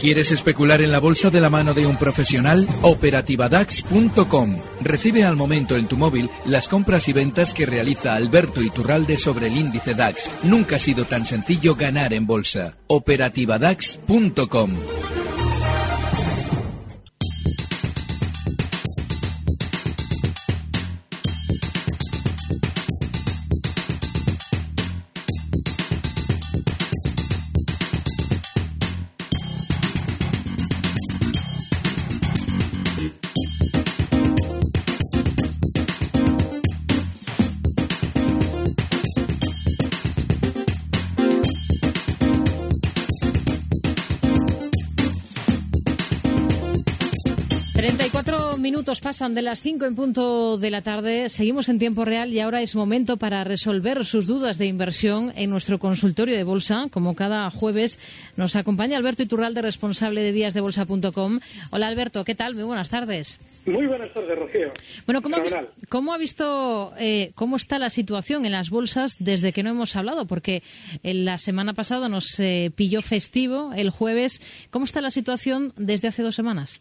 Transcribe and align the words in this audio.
¿Quieres 0.00 0.30
especular 0.30 0.80
en 0.80 0.92
la 0.92 0.98
bolsa 0.98 1.28
de 1.28 1.42
la 1.42 1.50
mano 1.50 1.74
de 1.74 1.86
un 1.86 1.98
profesional? 1.98 2.66
Operativadax.com. 2.80 4.58
Recibe 4.80 5.24
al 5.24 5.36
momento 5.36 5.76
en 5.76 5.88
tu 5.88 5.98
móvil 5.98 6.30
las 6.46 6.68
compras 6.68 7.06
y 7.08 7.12
ventas 7.12 7.52
que 7.52 7.66
realiza 7.66 8.14
Alberto 8.14 8.62
Iturralde 8.62 9.18
sobre 9.18 9.48
el 9.48 9.58
índice 9.58 9.94
DAX. 9.94 10.30
Nunca 10.42 10.76
ha 10.76 10.78
sido 10.78 11.04
tan 11.04 11.26
sencillo 11.26 11.74
ganar 11.74 12.14
en 12.14 12.26
bolsa. 12.26 12.78
Operativadax.com. 12.86 14.70
pasan 49.30 49.34
de 49.34 49.42
las 49.42 49.60
5 49.62 49.84
en 49.84 49.94
punto 49.94 50.58
de 50.58 50.70
la 50.70 50.82
tarde. 50.82 51.28
Seguimos 51.28 51.68
en 51.68 51.78
tiempo 51.78 52.04
real 52.04 52.32
y 52.32 52.40
ahora 52.40 52.62
es 52.62 52.74
momento 52.74 53.16
para 53.16 53.44
resolver 53.44 54.04
sus 54.04 54.26
dudas 54.26 54.58
de 54.58 54.66
inversión 54.66 55.32
en 55.36 55.50
nuestro 55.50 55.78
consultorio 55.78 56.36
de 56.36 56.42
bolsa. 56.44 56.86
Como 56.90 57.14
cada 57.14 57.48
jueves 57.50 57.98
nos 58.36 58.56
acompaña 58.56 58.96
Alberto 58.96 59.22
Iturralde, 59.22 59.62
responsable 59.62 60.22
de 60.22 60.32
díasdebolsa.com. 60.32 61.40
Hola 61.70 61.86
Alberto, 61.88 62.24
¿qué 62.24 62.34
tal? 62.34 62.54
Muy 62.54 62.64
buenas 62.64 62.90
tardes. 62.90 63.38
Muy 63.66 63.86
buenas 63.86 64.12
tardes, 64.12 64.36
Rocío. 64.38 64.70
Bueno, 65.06 65.22
¿cómo 65.22 65.36
ha, 65.36 65.40
vis- 65.40 65.52
Fenomenal. 65.52 65.74
cómo 65.88 66.12
ha 66.14 66.18
visto 66.18 66.92
eh, 66.98 67.30
cómo 67.34 67.56
está 67.56 67.78
la 67.78 67.90
situación 67.90 68.46
en 68.46 68.52
las 68.52 68.70
bolsas 68.70 69.16
desde 69.20 69.52
que 69.52 69.62
no 69.62 69.70
hemos 69.70 69.94
hablado? 69.96 70.26
Porque 70.26 70.62
en 71.02 71.24
la 71.24 71.38
semana 71.38 71.72
pasada 71.74 72.08
nos 72.08 72.40
eh, 72.40 72.72
pilló 72.74 73.00
festivo 73.02 73.72
el 73.76 73.90
jueves. 73.90 74.40
¿Cómo 74.70 74.86
está 74.86 75.00
la 75.00 75.10
situación 75.10 75.72
desde 75.76 76.08
hace 76.08 76.22
dos 76.22 76.34
semanas? 76.34 76.80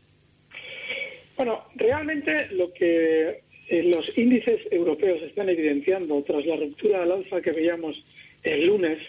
Bueno, 1.40 1.64
realmente 1.73 2.50
lo 2.52 2.73
que 2.73 3.40
eh, 3.70 3.84
los 3.84 4.18
índices 4.18 4.59
europeos 4.72 5.22
están 5.22 5.48
evidenciando 5.48 6.22
tras 6.23 6.45
la 6.45 6.58
ruptura 6.58 7.02
al 7.02 7.14
alza 7.14 7.42
que 7.42 7.54
veíamos 7.54 8.04
el 8.44 8.68
lunes 8.68 9.00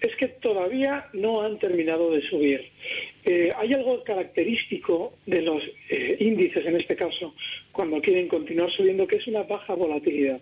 es 0.00 0.16
que 0.16 0.28
todavía 0.28 1.04
no 1.12 1.42
han 1.42 1.58
terminado 1.58 2.12
de 2.12 2.22
subir. 2.22 2.64
Eh, 3.26 3.50
hay 3.54 3.74
algo 3.74 4.02
característico 4.04 5.18
de 5.26 5.42
los 5.42 5.62
eh, 5.90 6.16
índices, 6.18 6.64
en 6.64 6.80
este 6.80 6.96
caso, 6.96 7.34
cuando 7.72 8.00
quieren 8.00 8.26
continuar 8.26 8.72
subiendo, 8.72 9.06
que 9.06 9.16
es 9.16 9.26
una 9.26 9.42
baja 9.42 9.74
volatilidad. 9.74 10.40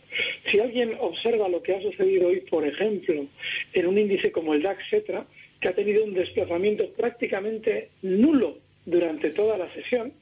Si 0.53 0.61
alguien 0.61 0.93
observa 1.01 1.49
lo 1.49 1.61
que 1.65 1.75
ha 1.75 1.83
sucedido 1.83 2.29
hoy, 2.29 2.43
por 2.43 2.65
ejemplo, 2.65 3.27
en 3.73 3.87
un 3.89 3.99
índice 3.99 4.31
como 4.31 4.55
el 4.55 4.63
DAX, 4.63 4.85
etcétera, 4.85 5.27
que 5.61 5.67
ha 5.67 5.75
tenido 5.75 6.05
un 6.05 6.15
desplazamiento 6.15 6.89
prácticamente 6.91 7.89
nulo 8.03 8.59
durante 8.87 9.31
toda 9.31 9.59
la 9.59 9.69
sesión, 9.75 10.13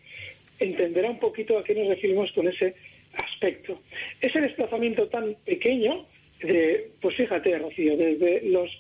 entenderá 0.63 1.11
un 1.11 1.19
poquito 1.19 1.59
a 1.59 1.65
qué 1.65 1.75
nos 1.75 1.89
referimos 1.89 2.31
con 2.33 2.49
ese 2.49 2.75
aspecto. 3.15 3.81
Ese 4.21 4.41
desplazamiento 4.41 5.09
tan 5.09 5.35
pequeño, 5.45 6.07
de, 6.43 6.91
pues 7.01 7.17
fíjate, 7.17 7.59
Rocío, 7.59 7.97
desde 7.97 8.43
los 8.43 8.71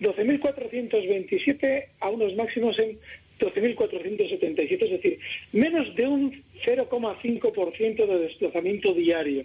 12.427 0.00 1.84
a 2.00 2.10
unos 2.10 2.34
máximos 2.36 2.78
en 2.78 2.98
12.477, 3.38 4.84
es 4.84 4.90
decir, 4.90 5.18
menos 5.52 5.94
de 5.94 6.06
un 6.06 6.42
0,5% 6.64 8.06
de 8.06 8.18
desplazamiento 8.18 8.92
diario. 8.92 9.44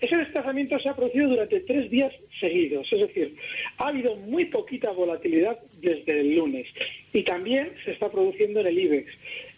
Ese 0.00 0.16
desplazamiento 0.16 0.78
se 0.78 0.88
ha 0.88 0.96
producido 0.96 1.28
durante 1.28 1.60
tres 1.60 1.90
días 1.90 2.12
seguidos, 2.40 2.90
es 2.90 3.00
decir, 3.00 3.34
ha 3.78 3.88
habido 3.88 4.16
muy 4.16 4.46
poquita 4.46 4.90
volatilidad 4.92 5.58
desde 5.80 6.20
el 6.20 6.36
lunes 6.36 6.66
y 7.12 7.22
también 7.22 7.70
se 7.84 7.92
está 7.92 8.10
produciendo 8.10 8.60
en 8.60 8.66
el 8.66 8.78
IBEX. 8.78 9.12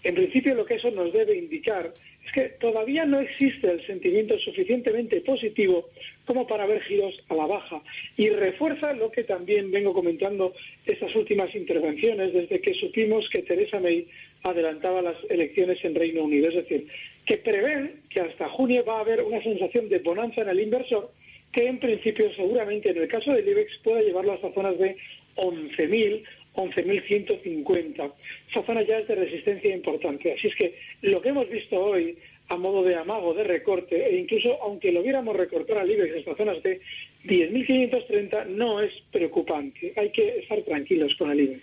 En 0.07 0.15
principio 0.15 0.55
lo 0.55 0.65
que 0.65 0.75
eso 0.75 0.89
nos 0.93 1.13
debe 1.13 1.37
indicar 1.37 1.93
es 2.25 2.33
que 2.33 2.43
todavía 2.61 3.05
no 3.05 3.19
existe 3.19 3.69
el 3.69 3.85
sentimiento 3.85 4.39
suficientemente 4.39 5.21
positivo 5.21 5.89
como 6.25 6.47
para 6.47 6.65
ver 6.65 6.81
giros 6.83 7.13
a 7.29 7.35
la 7.35 7.47
baja. 7.47 7.83
Y 8.17 8.29
refuerza 8.29 8.93
lo 8.93 9.11
que 9.11 9.25
también 9.25 9.73
vengo 9.73 9.93
comentando 9.93 10.55
estas 10.85 11.13
últimas 11.17 11.53
intervenciones 11.57 12.33
desde 12.33 12.61
que 12.61 12.75
supimos 12.75 13.29
que 13.31 13.43
Theresa 13.43 13.81
May 13.81 14.07
adelantaba 14.45 15.03
las 15.03 15.17
elecciones 15.29 15.85
en 15.85 15.97
Reino 15.97 16.23
Unido, 16.23 16.51
es 16.51 16.55
decir, 16.55 16.87
que 17.25 17.39
prevén 17.39 18.03
que 18.09 18.21
hasta 18.21 18.49
junio 18.49 18.85
va 18.85 18.99
a 18.99 19.01
haber 19.01 19.25
una 19.25 19.43
sensación 19.43 19.89
de 19.89 19.99
bonanza 19.99 20.43
en 20.43 20.51
el 20.51 20.61
inversor 20.61 21.11
que 21.51 21.67
en 21.67 21.81
principio 21.81 22.33
seguramente 22.37 22.91
en 22.91 22.99
el 22.99 23.09
caso 23.09 23.33
del 23.33 23.49
IBEX 23.49 23.79
pueda 23.83 24.03
llevarlo 24.03 24.35
hasta 24.35 24.53
zonas 24.53 24.79
de 24.79 24.97
11.000 25.35 26.23
11.150. 26.57 28.13
Esa 28.51 28.63
zona 28.65 28.83
ya 28.83 28.99
es 28.99 29.09
de 29.09 29.15
resistencia 29.15 29.75
importante. 29.75 30.33
Así 30.33 30.49
es 30.49 30.55
que 30.57 30.75
lo 31.03 31.21
que 31.21 31.29
hemos 31.29 31.49
visto 31.49 31.77
hoy 31.77 32.17
a 32.49 32.57
modo 32.57 32.83
de 32.83 32.95
amago, 32.95 33.35
de 33.35 33.45
recorte, 33.45 34.07
e 34.09 34.19
incluso 34.19 34.57
aunque 34.63 34.93
lo 34.93 35.03
viéramos 35.03 35.37
recortar 35.37 35.79
al 35.79 35.91
IBEX 35.91 36.19
hasta 36.19 36.37
zonas 36.37 36.63
de 36.63 36.81
10.530, 37.25 38.47
no 38.47 38.81
es 38.81 38.93
preocupante. 39.11 39.93
Hay 39.97 40.11
que 40.11 40.39
estar 40.39 40.61
tranquilos 40.63 41.13
con 41.19 41.31
el 41.31 41.41
IBEX. 41.41 41.63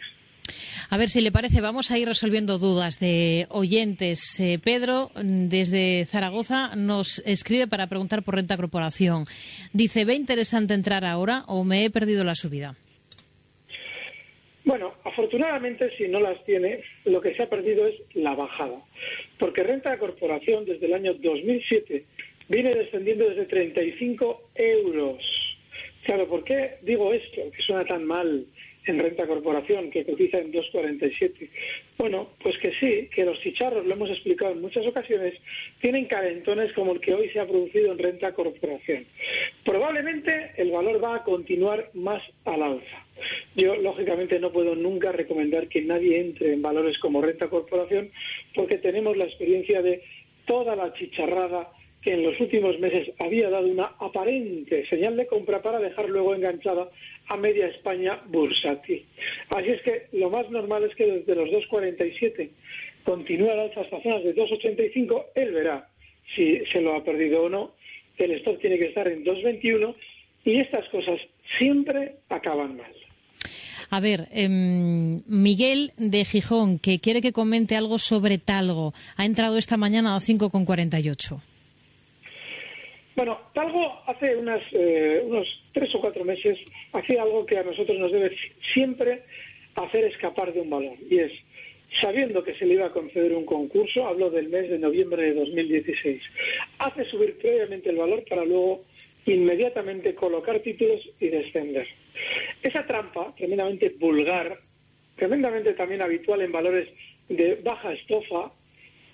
A 0.90 0.98
ver 0.98 1.10
si 1.10 1.22
le 1.22 1.32
parece, 1.32 1.62
vamos 1.62 1.90
a 1.90 1.98
ir 1.98 2.08
resolviendo 2.08 2.58
dudas 2.58 3.00
de 3.00 3.48
oyentes. 3.50 4.40
Eh, 4.40 4.60
Pedro, 4.62 5.10
mm, 5.16 5.48
desde 5.48 6.06
Zaragoza, 6.06 6.76
nos 6.76 7.20
escribe 7.26 7.68
para 7.68 7.88
preguntar 7.88 8.22
por 8.24 8.36
renta 8.36 8.58
corporación. 8.58 9.24
Dice, 9.72 10.06
¿ve 10.06 10.16
interesante 10.16 10.74
entrar 10.74 11.06
ahora 11.06 11.46
o 11.48 11.64
me 11.64 11.86
he 11.86 11.90
perdido 11.90 12.24
la 12.24 12.36
subida? 12.36 12.76
Bueno, 14.66 14.94
afortunadamente, 15.04 15.92
si 15.98 16.08
no 16.08 16.20
las 16.20 16.44
tiene, 16.46 16.82
lo 17.06 17.20
que 17.20 17.36
se 17.36 17.44
ha 17.44 17.50
perdido 17.50 17.86
es 17.86 17.96
la 18.14 18.34
bajada. 18.34 18.80
Porque 19.38 19.64
renta 19.64 19.92
de 19.92 19.98
corporación 19.98 20.66
desde 20.66 20.86
el 20.86 20.94
año 20.94 21.14
2007 21.16 22.04
viene 22.48 22.76
descendiendo 22.76 23.30
desde 23.30 23.46
35 23.46 24.42
euros. 24.56 25.22
Claro, 26.04 26.28
¿por 26.28 26.44
qué 26.44 26.76
digo 26.82 27.14
esto? 27.14 27.42
Que 27.56 27.62
suena 27.62 27.86
tan 27.86 28.06
mal 28.06 28.46
en 28.86 29.00
renta 29.00 29.26
corporación, 29.26 29.90
que 29.90 30.06
cotiza 30.06 30.40
en 30.40 30.52
2,47. 30.52 31.50
Bueno, 31.98 32.30
pues 32.42 32.58
que 32.58 32.74
sí, 32.80 33.10
que 33.14 33.26
los 33.26 33.40
chicharros, 33.40 33.86
lo 33.86 33.94
hemos 33.94 34.10
explicado 34.10 34.52
en 34.52 34.62
muchas 34.62 34.86
ocasiones, 34.86 35.36
tienen 35.80 36.06
calentones 36.06 36.74
como 36.74 36.94
el 36.94 37.00
que 37.00 37.14
hoy 37.14 37.30
se 37.30 37.40
ha 37.40 37.48
producido 37.48 37.92
en 37.92 37.98
renta 37.98 38.34
corporación. 38.34 39.06
Probablemente 39.64 40.52
el 40.58 40.72
valor 40.72 41.04
va 41.04 41.16
a 41.16 41.24
continuar 41.24 41.90
más 41.94 42.22
al 42.46 42.64
alza. 42.64 43.06
Yo, 43.56 43.76
lógicamente, 43.76 44.40
no 44.40 44.52
puedo 44.52 44.76
nunca 44.76 45.12
recomendar 45.12 45.68
que 45.68 45.82
nadie 45.82 46.20
entre 46.20 46.54
en 46.54 46.62
valores 46.62 46.98
como 46.98 47.22
renta 47.22 47.48
corporación 47.48 48.10
porque 48.54 48.78
tenemos 48.78 49.16
la 49.16 49.26
experiencia 49.26 49.82
de 49.82 50.02
toda 50.46 50.76
la 50.76 50.94
chicharrada 50.94 51.70
que 52.02 52.14
en 52.14 52.24
los 52.24 52.40
últimos 52.40 52.78
meses 52.80 53.12
había 53.18 53.50
dado 53.50 53.68
una 53.68 53.92
aparente 54.00 54.86
señal 54.88 55.16
de 55.16 55.26
compra 55.26 55.62
para 55.62 55.80
dejar 55.80 56.10
luego 56.10 56.36
enganchada 56.36 56.90
a 57.28 57.38
media 57.38 57.68
España 57.68 58.22
bursátil. 58.28 59.06
Así 59.50 59.70
es 59.70 59.82
que 59.82 60.08
lo 60.14 60.30
más 60.30 60.50
normal 60.50 60.84
es 60.84 60.96
que 60.96 61.06
desde 61.06 61.36
los 61.36 61.50
2,47 61.50 62.50
continúe 63.04 63.50
al 63.50 63.60
alza 63.60 63.82
hasta 63.82 64.02
zonas 64.02 64.24
de 64.24 64.36
2,85. 64.36 65.26
Él 65.36 65.52
verá 65.52 65.88
si 66.36 66.60
se 66.72 66.82
lo 66.82 66.96
ha 66.96 67.04
perdido 67.04 67.44
o 67.44 67.50
no. 67.50 67.72
El 68.18 68.32
stock 68.32 68.60
tiene 68.60 68.78
que 68.78 68.88
estar 68.88 69.08
en 69.08 69.24
2,21 69.24 69.96
y 70.46 70.60
estas 70.60 70.88
cosas 70.90 71.20
siempre 71.58 72.16
acaban 72.30 72.78
mal. 72.78 72.92
A 73.90 74.00
ver, 74.00 74.28
em, 74.32 75.22
Miguel 75.28 75.92
de 75.98 76.26
Gijón, 76.26 76.80
que 76.80 77.00
quiere 77.00 77.22
que 77.22 77.32
comente 77.32 77.76
algo 77.76 78.00
sobre 78.00 78.40
Talgo, 78.40 78.94
ha 79.18 79.26
entrado 79.26 79.58
esta 79.58 79.78
mañana 79.78 80.16
a 80.16 80.20
5,48. 80.20 81.42
Bueno, 83.16 83.40
Talgo 83.54 84.02
hace 84.08 84.36
unas, 84.36 84.62
eh, 84.72 85.22
unos 85.26 85.48
tres 85.72 85.94
o 85.94 86.02
cuatro 86.02 86.26
meses 86.26 86.58
hacía 86.94 87.22
algo 87.22 87.46
que 87.46 87.58
a 87.58 87.64
nosotros 87.64 87.98
nos 88.00 88.12
debe 88.12 88.36
siempre 88.74 89.22
hacer 89.76 90.06
escapar 90.06 90.52
de 90.52 90.62
un 90.62 90.70
valor. 90.70 90.96
Y 91.10 91.20
es, 91.20 91.32
sabiendo 92.02 92.44
que 92.44 92.56
se 92.56 92.66
le 92.66 92.76
iba 92.76 92.88
a 92.88 92.92
conceder 92.92 93.34
un 93.34 93.46
concurso, 93.46 94.08
hablo 94.08 94.32
del 94.32 94.50
mes 94.50 94.70
de 94.70 94.80
noviembre 94.80 95.24
de 95.24 95.34
2016. 95.36 96.22
Hace 96.80 97.06
subir 97.06 97.38
previamente 97.38 97.90
el 97.90 97.98
valor 97.98 98.24
para 98.28 98.46
luego 98.46 98.84
inmediatamente 99.26 100.16
colocar 100.16 100.60
títulos 100.60 101.02
y 101.20 101.28
descender. 101.28 101.88
Esa 102.62 102.86
trampa, 102.86 103.34
tremendamente 103.38 103.90
vulgar, 103.90 104.58
tremendamente 105.16 105.74
también 105.74 106.02
habitual 106.02 106.42
en 106.42 106.52
valores 106.52 106.90
de 107.30 107.56
baja 107.64 107.94
estofa, 107.94 108.52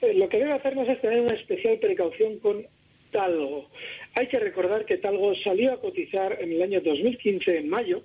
eh, 0.02 0.14
lo 0.14 0.30
que 0.30 0.40
debe 0.40 0.54
hacernos 0.54 0.88
es 0.88 1.02
tener 1.02 1.22
una 1.22 1.34
especial 1.34 1.78
precaución 1.78 2.40
con 2.40 2.66
Talgo. 3.12 3.70
Hay 4.16 4.28
que 4.28 4.40
recordar 4.40 4.86
que 4.86 4.98
Talgo 4.98 5.36
salió 5.36 5.74
a 5.74 5.82
cotizar 5.82 6.38
en 6.42 6.52
el 6.52 6.62
año 6.62 6.82
2015, 6.82 7.58
en 7.58 7.70
mayo, 7.70 8.02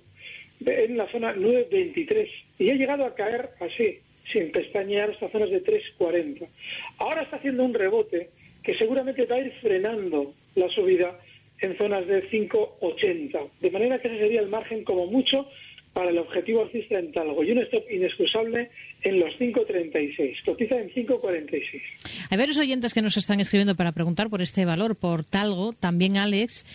en 0.65 0.97
la 0.97 1.07
zona 1.07 1.35
9.23 1.35 2.29
y 2.59 2.69
ha 2.69 2.75
llegado 2.75 3.05
a 3.05 3.15
caer 3.15 3.49
así, 3.59 3.99
sin 4.31 4.51
pestañear, 4.51 5.11
hasta 5.11 5.29
zonas 5.29 5.49
de 5.49 5.63
3.40. 5.63 6.47
Ahora 6.97 7.23
está 7.23 7.37
haciendo 7.37 7.63
un 7.63 7.73
rebote 7.73 8.29
que 8.63 8.77
seguramente 8.77 9.25
va 9.25 9.35
a 9.35 9.41
ir 9.41 9.53
frenando 9.61 10.33
la 10.55 10.69
subida 10.69 11.19
en 11.61 11.77
zonas 11.77 12.07
de 12.07 12.29
5,80. 12.29 13.49
De 13.61 13.71
manera 13.71 13.99
que 13.99 14.07
ese 14.07 14.19
sería 14.19 14.41
el 14.41 14.49
margen 14.49 14.83
como 14.83 15.07
mucho 15.07 15.47
para 15.95 16.09
el 16.09 16.17
objetivo 16.17 16.63
alcista 16.63 16.99
en 16.99 17.13
Talgo 17.13 17.41
y 17.41 17.51
un 17.51 17.59
stop 17.59 17.89
inexcusable 17.89 18.69
en 19.01 19.17
los 19.17 19.33
5,36. 19.39 20.43
Cotiza 20.43 20.77
en 20.77 20.89
5,46. 20.89 21.81
Hay 22.29 22.37
varios 22.37 22.57
oyentes 22.57 22.93
que 22.93 23.01
nos 23.01 23.15
están 23.15 23.39
escribiendo 23.39 23.75
para 23.75 23.93
preguntar 23.93 24.29
por 24.29 24.41
este 24.41 24.65
valor, 24.65 24.97
por 24.97 25.23
Talgo. 25.23 25.71
También 25.71 26.17
Alex, 26.17 26.65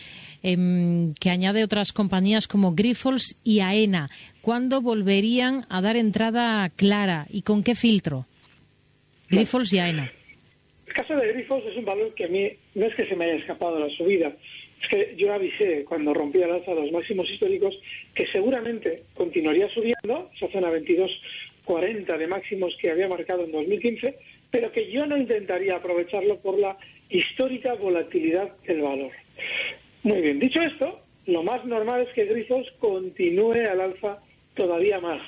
em, 0.42 1.12
que 1.20 1.28
añade 1.28 1.62
otras 1.62 1.92
compañías 1.92 2.48
como 2.48 2.72
Grifols 2.72 3.36
y 3.44 3.60
AENA. 3.60 4.08
¿Cuándo 4.40 4.80
volverían 4.80 5.66
a 5.68 5.82
dar 5.82 5.96
entrada 5.96 6.70
clara 6.70 7.26
y 7.28 7.42
con 7.42 7.62
qué 7.62 7.74
filtro? 7.74 8.24
Grifols 9.28 9.70
y 9.74 9.80
AENA. 9.80 10.10
El 10.86 10.94
caso 10.94 11.14
de 11.14 11.28
Grifols 11.28 11.66
es 11.66 11.76
un 11.76 11.84
valor 11.84 12.14
que 12.14 12.24
a 12.24 12.28
mí 12.28 12.48
no 12.74 12.86
es 12.86 12.94
que 12.94 13.06
se 13.06 13.14
me 13.16 13.26
haya 13.26 13.34
escapado 13.34 13.78
la 13.78 13.94
subida, 13.94 14.32
es 14.82 14.88
que 14.88 15.14
yo 15.16 15.32
avisé 15.32 15.84
cuando 15.84 16.14
rompía 16.14 16.46
el 16.46 16.52
alza 16.52 16.74
los 16.74 16.90
máximos 16.92 17.30
históricos 17.30 17.78
que 18.14 18.26
seguramente 18.26 19.02
continuaría 19.14 19.68
subiendo, 19.68 20.30
esa 20.34 20.48
zona 20.48 20.70
22.40 20.70 22.16
de 22.16 22.26
máximos 22.26 22.76
que 22.80 22.90
había 22.90 23.08
marcado 23.08 23.44
en 23.44 23.52
2015, 23.52 24.16
pero 24.50 24.72
que 24.72 24.90
yo 24.90 25.06
no 25.06 25.16
intentaría 25.16 25.76
aprovecharlo 25.76 26.38
por 26.38 26.58
la 26.58 26.76
histórica 27.08 27.74
volatilidad 27.74 28.50
del 28.66 28.82
valor. 28.82 29.12
Muy 30.02 30.20
bien, 30.20 30.38
dicho 30.38 30.62
esto, 30.62 30.98
lo 31.26 31.42
más 31.42 31.64
normal 31.64 32.02
es 32.02 32.14
que 32.14 32.24
Grifols 32.24 32.70
continúe 32.78 33.52
al 33.70 33.80
alza 33.80 34.18
todavía 34.54 34.98
más, 35.00 35.20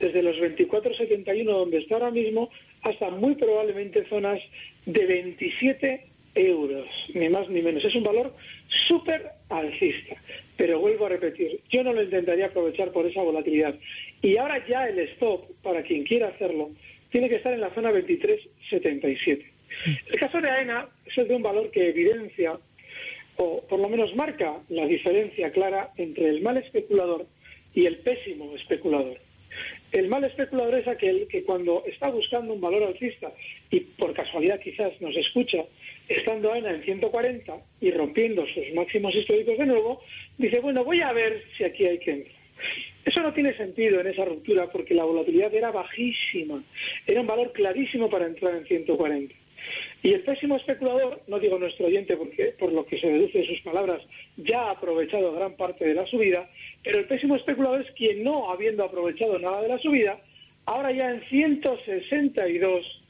desde 0.00 0.22
los 0.22 0.36
24.71 0.36 1.44
donde 1.44 1.78
está 1.78 1.96
ahora 1.96 2.10
mismo 2.10 2.50
hasta 2.82 3.10
muy 3.10 3.34
probablemente 3.34 4.04
zonas 4.08 4.40
de 4.86 5.06
27 5.06 6.07
euros, 6.38 6.86
ni 7.14 7.28
más 7.28 7.48
ni 7.48 7.62
menos. 7.62 7.84
Es 7.84 7.94
un 7.94 8.04
valor 8.04 8.32
súper 8.86 9.22
alcista. 9.48 10.16
Pero 10.56 10.80
vuelvo 10.80 11.06
a 11.06 11.10
repetir, 11.10 11.60
yo 11.70 11.82
no 11.82 11.92
lo 11.92 12.02
intentaría 12.02 12.46
aprovechar 12.46 12.90
por 12.92 13.06
esa 13.06 13.22
volatilidad. 13.22 13.74
Y 14.22 14.36
ahora 14.36 14.64
ya 14.66 14.88
el 14.88 14.98
stop, 15.00 15.44
para 15.62 15.82
quien 15.82 16.04
quiera 16.04 16.28
hacerlo, 16.28 16.70
tiene 17.10 17.28
que 17.28 17.36
estar 17.36 17.52
en 17.52 17.60
la 17.60 17.70
zona 17.70 17.90
23.77. 17.90 19.44
El 20.10 20.18
caso 20.18 20.40
de 20.40 20.50
AENA 20.50 20.88
es 21.06 21.16
el 21.18 21.28
de 21.28 21.36
un 21.36 21.42
valor 21.42 21.70
que 21.70 21.88
evidencia, 21.88 22.58
o 23.36 23.62
por 23.68 23.78
lo 23.78 23.88
menos 23.88 24.14
marca 24.16 24.58
la 24.68 24.86
diferencia 24.86 25.52
clara 25.52 25.90
entre 25.96 26.28
el 26.28 26.42
mal 26.42 26.56
especulador 26.56 27.26
y 27.74 27.86
el 27.86 27.96
pésimo 27.98 28.54
especulador. 28.56 29.18
El 29.92 30.08
mal 30.08 30.24
especulador 30.24 30.74
es 30.74 30.88
aquel 30.88 31.26
que 31.28 31.44
cuando 31.44 31.82
está 31.86 32.10
buscando 32.10 32.52
un 32.52 32.60
valor 32.60 32.82
alcista 32.82 33.32
y 33.70 33.80
por 33.80 34.12
casualidad 34.12 34.60
quizás 34.60 35.00
nos 35.00 35.16
escucha 35.16 35.64
estando 36.08 36.52
AENA 36.52 36.70
en 36.70 36.82
140 36.82 37.54
y 37.80 37.90
rompiendo 37.90 38.46
sus 38.46 38.72
máximos 38.74 39.14
históricos 39.14 39.58
de 39.58 39.66
nuevo, 39.66 40.02
dice, 40.38 40.60
bueno, 40.60 40.84
voy 40.84 41.00
a 41.00 41.12
ver 41.12 41.42
si 41.56 41.64
aquí 41.64 41.86
hay 41.86 41.98
que 41.98 42.10
entrar. 42.12 42.38
Eso 43.04 43.22
no 43.22 43.32
tiene 43.32 43.56
sentido 43.56 44.00
en 44.00 44.08
esa 44.08 44.24
ruptura 44.24 44.66
porque 44.70 44.94
la 44.94 45.04
volatilidad 45.04 45.54
era 45.54 45.70
bajísima, 45.70 46.62
era 47.06 47.20
un 47.20 47.26
valor 47.26 47.52
clarísimo 47.52 48.10
para 48.10 48.26
entrar 48.26 48.54
en 48.54 48.66
140. 48.66 49.34
Y 50.02 50.12
el 50.12 50.20
pésimo 50.20 50.56
especulador, 50.56 51.20
no 51.26 51.38
digo 51.38 51.58
nuestro 51.58 51.86
oyente 51.86 52.16
porque 52.16 52.54
por 52.58 52.72
lo 52.72 52.86
que 52.86 52.98
se 52.98 53.08
deduce 53.08 53.38
de 53.38 53.46
sus 53.46 53.60
palabras 53.62 54.02
ya 54.36 54.62
ha 54.62 54.70
aprovechado 54.72 55.32
gran 55.32 55.54
parte 55.54 55.86
de 55.86 55.94
la 55.94 56.06
subida, 56.06 56.48
pero 56.82 56.98
el 57.00 57.06
pésimo 57.06 57.36
especulador 57.36 57.80
es 57.80 57.90
quien 57.92 58.22
no, 58.22 58.50
habiendo 58.50 58.84
aprovechado 58.84 59.38
nada 59.38 59.62
de 59.62 59.68
la 59.68 59.78
subida, 59.78 60.18
ahora 60.66 60.92
ya 60.92 61.10
en 61.10 61.22
162 61.22 63.02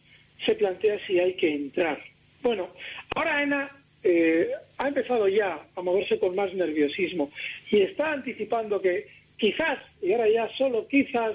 se 0.46 0.54
plantea 0.54 0.98
si 1.06 1.18
hay 1.18 1.34
que 1.34 1.54
entrar. 1.54 1.98
Bueno, 2.42 2.68
ahora 3.14 3.42
ENA 3.42 3.70
eh, 4.02 4.48
ha 4.78 4.88
empezado 4.88 5.28
ya 5.28 5.58
a 5.74 5.82
moverse 5.82 6.18
con 6.18 6.34
más 6.34 6.52
nerviosismo 6.54 7.30
y 7.70 7.82
está 7.82 8.12
anticipando 8.12 8.80
que 8.80 9.08
quizás, 9.36 9.78
y 10.02 10.12
ahora 10.12 10.28
ya 10.28 10.48
solo 10.56 10.86
quizás, 10.86 11.34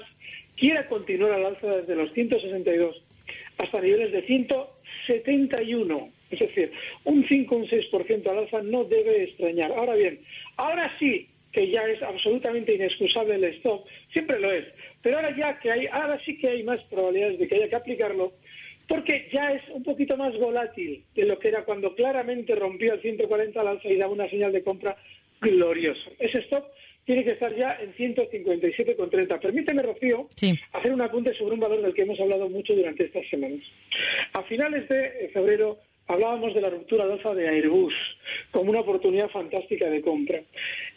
quiera 0.56 0.86
continuar 0.88 1.32
al 1.32 1.46
alza 1.46 1.76
desde 1.76 1.94
los 1.94 2.12
162 2.12 3.02
hasta 3.58 3.80
niveles 3.80 4.12
de 4.12 4.22
171. 4.22 6.08
Es 6.30 6.38
decir, 6.38 6.72
un 7.04 7.26
5 7.26 7.54
o 7.54 7.58
un 7.58 7.66
6% 7.66 8.26
al 8.28 8.38
alza 8.38 8.62
no 8.62 8.84
debe 8.84 9.24
extrañar. 9.24 9.72
Ahora 9.72 9.94
bien, 9.94 10.18
ahora 10.56 10.90
sí 10.98 11.28
que 11.52 11.70
ya 11.70 11.82
es 11.86 12.02
absolutamente 12.02 12.74
inexcusable 12.74 13.36
el 13.36 13.44
stop, 13.44 13.86
siempre 14.12 14.40
lo 14.40 14.50
es, 14.50 14.64
pero 15.00 15.16
ahora 15.16 15.36
ya 15.36 15.56
que 15.60 15.70
hay, 15.70 15.86
ahora 15.86 16.20
sí 16.24 16.36
que 16.36 16.48
hay 16.48 16.64
más 16.64 16.80
probabilidades 16.90 17.38
de 17.38 17.46
que 17.46 17.54
haya 17.54 17.68
que 17.68 17.76
aplicarlo, 17.76 18.32
porque 18.88 19.28
ya 19.32 19.52
es 19.52 19.62
un 19.70 19.82
poquito 19.82 20.16
más 20.16 20.36
volátil 20.38 21.04
de 21.14 21.24
lo 21.24 21.38
que 21.38 21.48
era 21.48 21.64
cuando 21.64 21.94
claramente 21.94 22.54
rompió 22.54 22.94
el 22.94 23.00
140 23.00 23.60
al 23.60 23.68
alza 23.68 23.88
y 23.88 23.96
daba 23.96 24.12
una 24.12 24.28
señal 24.28 24.52
de 24.52 24.62
compra 24.62 24.96
gloriosa. 25.40 26.10
Ese 26.18 26.40
stop 26.40 26.64
tiene 27.04 27.24
que 27.24 27.32
estar 27.32 27.54
ya 27.54 27.78
en 27.80 27.94
157,30. 27.94 29.40
Permíteme, 29.40 29.82
Rocío, 29.82 30.28
hacer 30.72 30.92
un 30.92 31.02
apunte 31.02 31.34
sobre 31.34 31.54
un 31.54 31.60
valor 31.60 31.82
del 31.82 31.94
que 31.94 32.02
hemos 32.02 32.18
hablado 32.18 32.48
mucho 32.48 32.74
durante 32.74 33.04
estas 33.04 33.26
semanas. 33.28 33.60
A 34.32 34.42
finales 34.44 34.88
de 34.88 35.30
febrero 35.32 35.78
hablábamos 36.06 36.54
de 36.54 36.60
la 36.60 36.70
ruptura 36.70 37.06
de 37.06 37.14
alza 37.14 37.34
de 37.34 37.48
Airbus 37.48 37.94
como 38.50 38.70
una 38.70 38.80
oportunidad 38.80 39.30
fantástica 39.30 39.88
de 39.88 40.00
compra. 40.00 40.42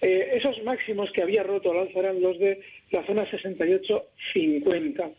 Eh, 0.01 0.29
esos 0.33 0.61
máximos 0.63 1.11
que 1.11 1.21
había 1.21 1.43
roto 1.43 1.71
al 1.71 1.79
alza 1.79 1.99
eran 1.99 2.21
los 2.21 2.37
de 2.39 2.61
la 2.91 3.05
zona 3.05 3.29
68,50. 3.29 5.11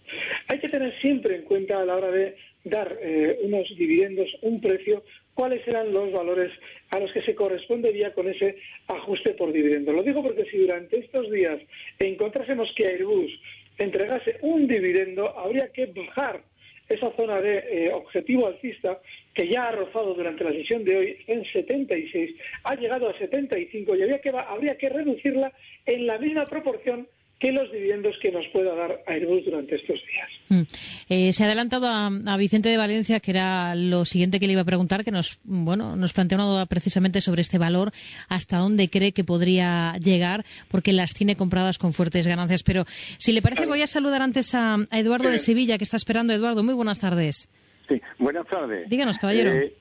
Hay 0.49 0.59
que 0.59 0.69
tener 0.69 0.99
siempre 1.01 1.37
en 1.37 1.43
cuenta 1.43 1.81
a 1.81 1.85
la 1.85 1.97
hora 1.97 2.11
de 2.11 2.37
dar 2.69 2.99
eh, 3.01 3.39
unos 3.43 3.69
dividendos, 3.77 4.29
un 4.43 4.61
precio, 4.61 5.03
cuáles 5.35 5.67
eran 5.67 5.93
los 5.93 6.13
valores 6.13 6.51
a 6.91 6.99
los 6.99 7.13
que 7.13 7.23
se 7.23 7.35
correspondería 7.35 8.13
con 8.13 8.29
ese 8.29 8.57
ajuste 8.89 9.35
por 9.35 9.53
dividendo. 9.53 9.93
Lo 9.93 10.03
digo 10.03 10.23
porque 10.23 10.45
si 10.51 10.59
durante 10.59 10.99
estos 10.99 11.31
días 11.31 11.59
encontrásemos 11.99 12.69
que 12.77 12.87
Airbus 12.87 13.31
entregase 13.79 14.39
un 14.43 14.67
dividendo, 14.67 15.39
habría 15.39 15.69
que 15.69 15.87
bajar 15.87 16.43
esa 16.89 17.13
zona 17.13 17.41
de 17.41 17.59
eh, 17.59 17.93
objetivo 17.93 18.47
alcista 18.47 18.99
que 19.35 19.47
ya 19.49 19.69
ha 19.69 19.73
rozado 19.73 20.15
durante 20.15 20.43
la 20.43 20.53
sesión 20.53 20.85
de 20.85 20.97
hoy 20.97 21.17
en 21.27 21.45
76, 21.45 22.35
ha 22.65 22.75
llegado 22.75 23.09
a 23.09 23.19
75 23.19 23.95
y 23.95 24.03
habría 24.03 24.21
que, 24.21 24.31
habría 24.31 24.77
que 24.79 24.89
reducirla 24.89 25.53
en 25.87 26.07
la 26.07 26.19
misma 26.19 26.47
proporción 26.47 27.07
que 27.39 27.53
los 27.53 27.71
dividendos 27.71 28.17
que 28.21 28.33
nos 28.33 28.45
pueda 28.49 28.75
dar 28.75 29.01
Airbus 29.07 29.45
durante 29.45 29.77
estos 29.77 30.01
días. 30.07 30.29
Mm. 30.49 30.63
Eh, 31.09 31.33
se 31.33 31.45
ha 31.45 31.47
adelantado 31.47 31.87
a, 31.87 32.37
Vicente 32.37 32.69
de 32.69 32.77
Valencia, 32.77 33.21
que 33.21 33.31
era 33.31 33.75
lo 33.77 34.05
siguiente 34.05 34.41
que 34.41 34.47
le 34.47 34.55
iba 34.55 34.63
a 34.63 34.67
preguntar, 34.67 35.05
que 35.05 35.13
nos, 35.13 35.39
bueno, 35.45 35.95
nos 35.95 36.13
plantea 36.13 36.39
una 36.39 36.47
duda 36.47 36.67
precisamente 36.67 37.21
sobre 37.21 37.43
este 37.43 37.59
valor, 37.59 37.93
hasta 38.29 38.59
dónde 38.59 38.89
cree 38.89 39.13
que 39.13 39.23
podría 39.23 39.95
llegar, 39.99 40.45
porque 40.69 40.93
las 40.93 41.15
tiene 41.15 41.37
compradas 41.37 41.79
con 41.79 41.93
fuertes 41.93 42.27
ganancias. 42.27 42.65
Pero 42.65 42.85
si 43.19 43.33
le 43.33 43.41
parece, 43.41 43.67
voy 43.67 43.83
a 43.83 43.87
saludar 43.87 44.23
antes 44.23 44.55
a, 44.55 44.77
Eduardo 44.91 45.31
de 45.31 45.39
Sevilla, 45.39 45.79
que 45.79 45.85
está 45.85 45.97
esperando. 45.97 46.33
Eduardo, 46.33 46.65
muy 46.65 46.75
buenas 46.75 46.99
tardes. 46.99 47.49
Sí, 47.89 48.01
buenas 48.19 48.47
tardes. 48.49 48.89
Díganos, 48.89 49.19
caballero. 49.19 49.53
Eh, 49.53 49.75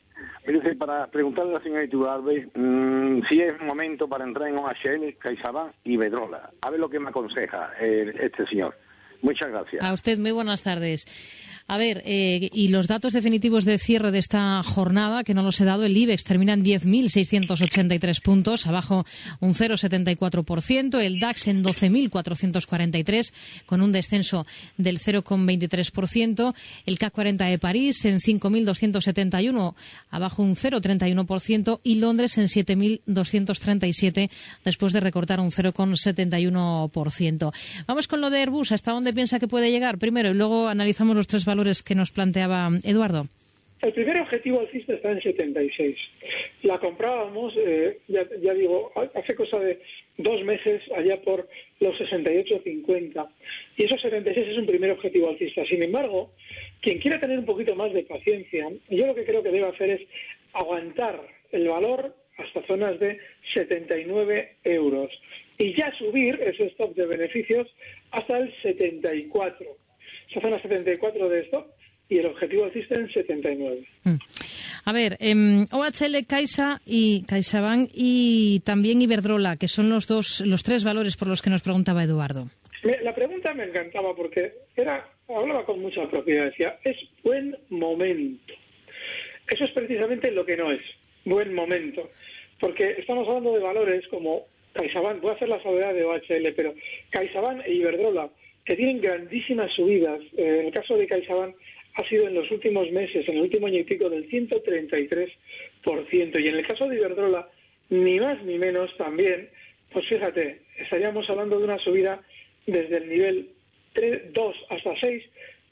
para 0.77 1.07
preguntarle 1.07 1.51
a 1.51 1.57
la 1.57 1.63
señora 1.63 1.83
Iturralde 1.83 2.49
mmm, 2.55 3.21
si 3.29 3.41
es 3.41 3.59
momento 3.61 4.07
para 4.07 4.23
entrar 4.23 4.49
en 4.49 4.57
OHL, 4.57 5.17
CaixaBank 5.19 5.73
y 5.83 5.97
Bedrola. 5.97 6.51
A 6.61 6.69
ver 6.69 6.79
lo 6.79 6.89
que 6.89 6.99
me 6.99 7.09
aconseja 7.09 7.71
eh, 7.79 8.13
este 8.19 8.45
señor. 8.47 8.75
Muchas 9.21 9.49
gracias. 9.49 9.83
A 9.83 9.93
usted, 9.93 10.19
muy 10.19 10.31
buenas 10.31 10.63
tardes. 10.63 11.05
A 11.69 11.77
ver, 11.77 12.01
eh, 12.05 12.49
y 12.53 12.69
los 12.69 12.87
datos 12.87 13.11
definitivos 13.11 13.65
de 13.65 13.77
cierre 13.77 14.11
de 14.11 14.19
esta 14.19 14.63
jornada, 14.63 15.25
que 15.25 15.33
no 15.33 15.43
los 15.43 15.59
he 15.59 15.65
dado, 15.65 15.83
el 15.83 15.97
IBEX 15.97 16.23
termina 16.23 16.53
en 16.53 16.63
10.683 16.63 18.21
puntos, 18.21 18.67
abajo 18.67 19.05
un 19.41 19.53
0,74%, 19.53 21.01
el 21.01 21.19
DAX 21.19 21.49
en 21.49 21.65
12.443, 21.65 23.33
con 23.65 23.81
un 23.81 23.91
descenso 23.91 24.47
del 24.77 24.99
0,23%, 24.99 26.55
el 26.85 26.97
CAC 26.97 27.11
40 27.11 27.45
de 27.45 27.59
París 27.59 28.05
en 28.05 28.19
5.271, 28.19 29.75
abajo 30.09 30.43
un 30.43 30.55
0,31%, 30.55 31.81
y 31.83 31.95
Londres 31.95 32.37
en 32.37 32.45
7.237, 32.45 34.29
después 34.63 34.93
de 34.93 35.01
recortar 35.01 35.41
un 35.41 35.51
0,71%. 35.51 37.53
Vamos 37.87 38.07
con 38.07 38.21
lo 38.21 38.29
de 38.29 38.39
Airbus, 38.39 38.71
¿hasta 38.71 38.93
dónde 38.93 39.11
piensa 39.11 39.37
que 39.37 39.49
puede 39.49 39.69
llegar? 39.69 39.97
Primero, 39.97 40.31
y 40.31 40.33
luego 40.33 40.69
analizamos 40.69 41.13
los 41.13 41.27
tres 41.27 41.43
valores 41.57 41.81
que 41.81 41.95
nos 41.95 42.11
planteaba 42.11 42.69
Eduardo? 42.83 43.25
El 43.81 43.93
primer 43.93 44.19
objetivo 44.21 44.59
alcista 44.59 44.93
está 44.93 45.11
en 45.11 45.21
76. 45.21 45.97
La 46.63 46.77
comprábamos, 46.77 47.53
eh, 47.57 47.99
ya, 48.07 48.23
ya, 48.41 48.53
digo, 48.53 48.91
hace 49.15 49.35
cosa 49.35 49.59
de 49.59 49.79
dos 50.17 50.43
meses, 50.43 50.81
allá 50.95 51.19
por 51.21 51.47
los 51.79 51.95
68.50. 51.95 53.27
Y 53.75 53.85
esos 53.85 54.01
76 54.01 54.47
es 54.49 54.57
un 54.57 54.65
primer 54.67 54.91
objetivo 54.91 55.29
alcista. 55.29 55.63
Sin 55.65 55.81
embargo, 55.81 56.31
quien 56.81 56.99
quiera 56.99 57.19
tener 57.19 57.39
un 57.39 57.45
poquito 57.45 57.75
más 57.75 57.91
de 57.93 58.03
paciencia, 58.03 58.67
yo 58.89 59.07
lo 59.07 59.15
que 59.15 59.25
creo 59.25 59.41
que 59.41 59.51
debe 59.51 59.67
hacer 59.67 59.89
es 59.89 60.01
aguantar 60.53 61.21
el 61.51 61.67
valor 61.67 62.15
hasta 62.37 62.65
zonas 62.67 62.99
de 62.99 63.19
79 63.55 64.57
euros 64.63 65.09
y 65.57 65.75
ya 65.75 65.91
subir 65.97 66.39
ese 66.41 66.65
stop 66.67 66.95
de 66.95 67.05
beneficios 67.07 67.67
hasta 68.11 68.37
el 68.37 68.53
74. 68.61 69.86
Esa 70.29 70.41
zona 70.41 70.61
74 70.61 71.29
de 71.29 71.39
stop 71.41 71.67
y 72.09 72.19
el 72.19 72.27
objetivo 72.27 72.65
alcista 72.65 72.95
en 72.95 73.11
79. 73.11 73.85
Mm. 74.03 74.15
A 74.85 74.91
ver, 74.93 75.17
eh, 75.19 75.65
OHL, 75.71 76.25
Caixa 76.27 76.81
y 76.85 77.25
CaixaBank 77.25 77.89
y 77.93 78.61
también 78.61 79.01
Iberdrola, 79.01 79.57
que 79.57 79.67
son 79.67 79.89
los 79.89 80.07
dos, 80.07 80.41
los 80.45 80.63
tres 80.63 80.83
valores 80.83 81.17
por 81.17 81.27
los 81.27 81.41
que 81.41 81.49
nos 81.49 81.61
preguntaba 81.61 82.03
Eduardo. 82.03 82.47
La 83.03 83.13
pregunta 83.13 83.53
me 83.53 83.65
encantaba 83.65 84.15
porque 84.15 84.53
era, 84.75 85.09
hablaba 85.27 85.65
con 85.65 85.81
mucha 85.81 86.07
propiedad, 86.09 86.45
decía, 86.45 86.77
es 86.83 86.95
buen 87.23 87.57
momento. 87.69 88.53
Eso 89.49 89.65
es 89.65 89.71
precisamente 89.71 90.31
lo 90.31 90.45
que 90.45 90.55
no 90.55 90.71
es, 90.71 90.81
buen 91.25 91.53
momento. 91.53 92.09
Porque 92.59 92.95
estamos 92.97 93.27
hablando 93.27 93.53
de 93.53 93.59
valores 93.59 94.07
como 94.07 94.45
CaixaBank, 94.73 95.21
voy 95.21 95.31
a 95.31 95.33
hacer 95.33 95.49
la 95.49 95.61
salvedad 95.61 95.93
de 95.93 96.03
OHL, 96.03 96.53
pero 96.55 96.73
CaixaBank 97.09 97.65
e 97.65 97.73
Iberdrola, 97.73 98.29
que 98.67 98.75
tienen 98.75 98.99
grandísimas 98.99 99.71
subidas. 99.73 100.19
Eh, 100.35 100.59
en 100.59 100.65
el 100.67 100.73
caso 100.73 100.97
de 100.97 101.07
CaixaBank 101.07 101.55
ha 101.95 102.09
sido 102.09 102.27
en 102.27 102.35
los 102.35 102.51
últimos 102.51 102.91
meses, 102.91 103.25
en 103.27 103.35
el 103.35 103.43
último 103.43 103.67
año 103.67 103.79
y 103.79 103.85
pico, 103.85 104.09
del 104.09 104.29
133%. 104.29 106.39
Y 106.39 106.47
en 106.49 106.55
el 106.55 106.67
caso 106.67 106.87
de 106.87 106.97
Iberdrola, 106.97 107.47
ni 107.89 108.19
más 108.19 108.43
ni 108.43 108.59
menos 108.59 108.95
también, 108.97 109.49
pues 109.93 110.05
fíjate, 110.07 110.63
estaríamos 110.77 111.29
hablando 111.29 111.57
de 111.57 111.63
una 111.63 111.79
subida 111.79 112.21
desde 112.65 112.97
el 112.97 113.07
nivel 113.07 113.49
3, 113.93 114.33
2 114.33 114.55
hasta 114.69 114.99
6 114.99 115.23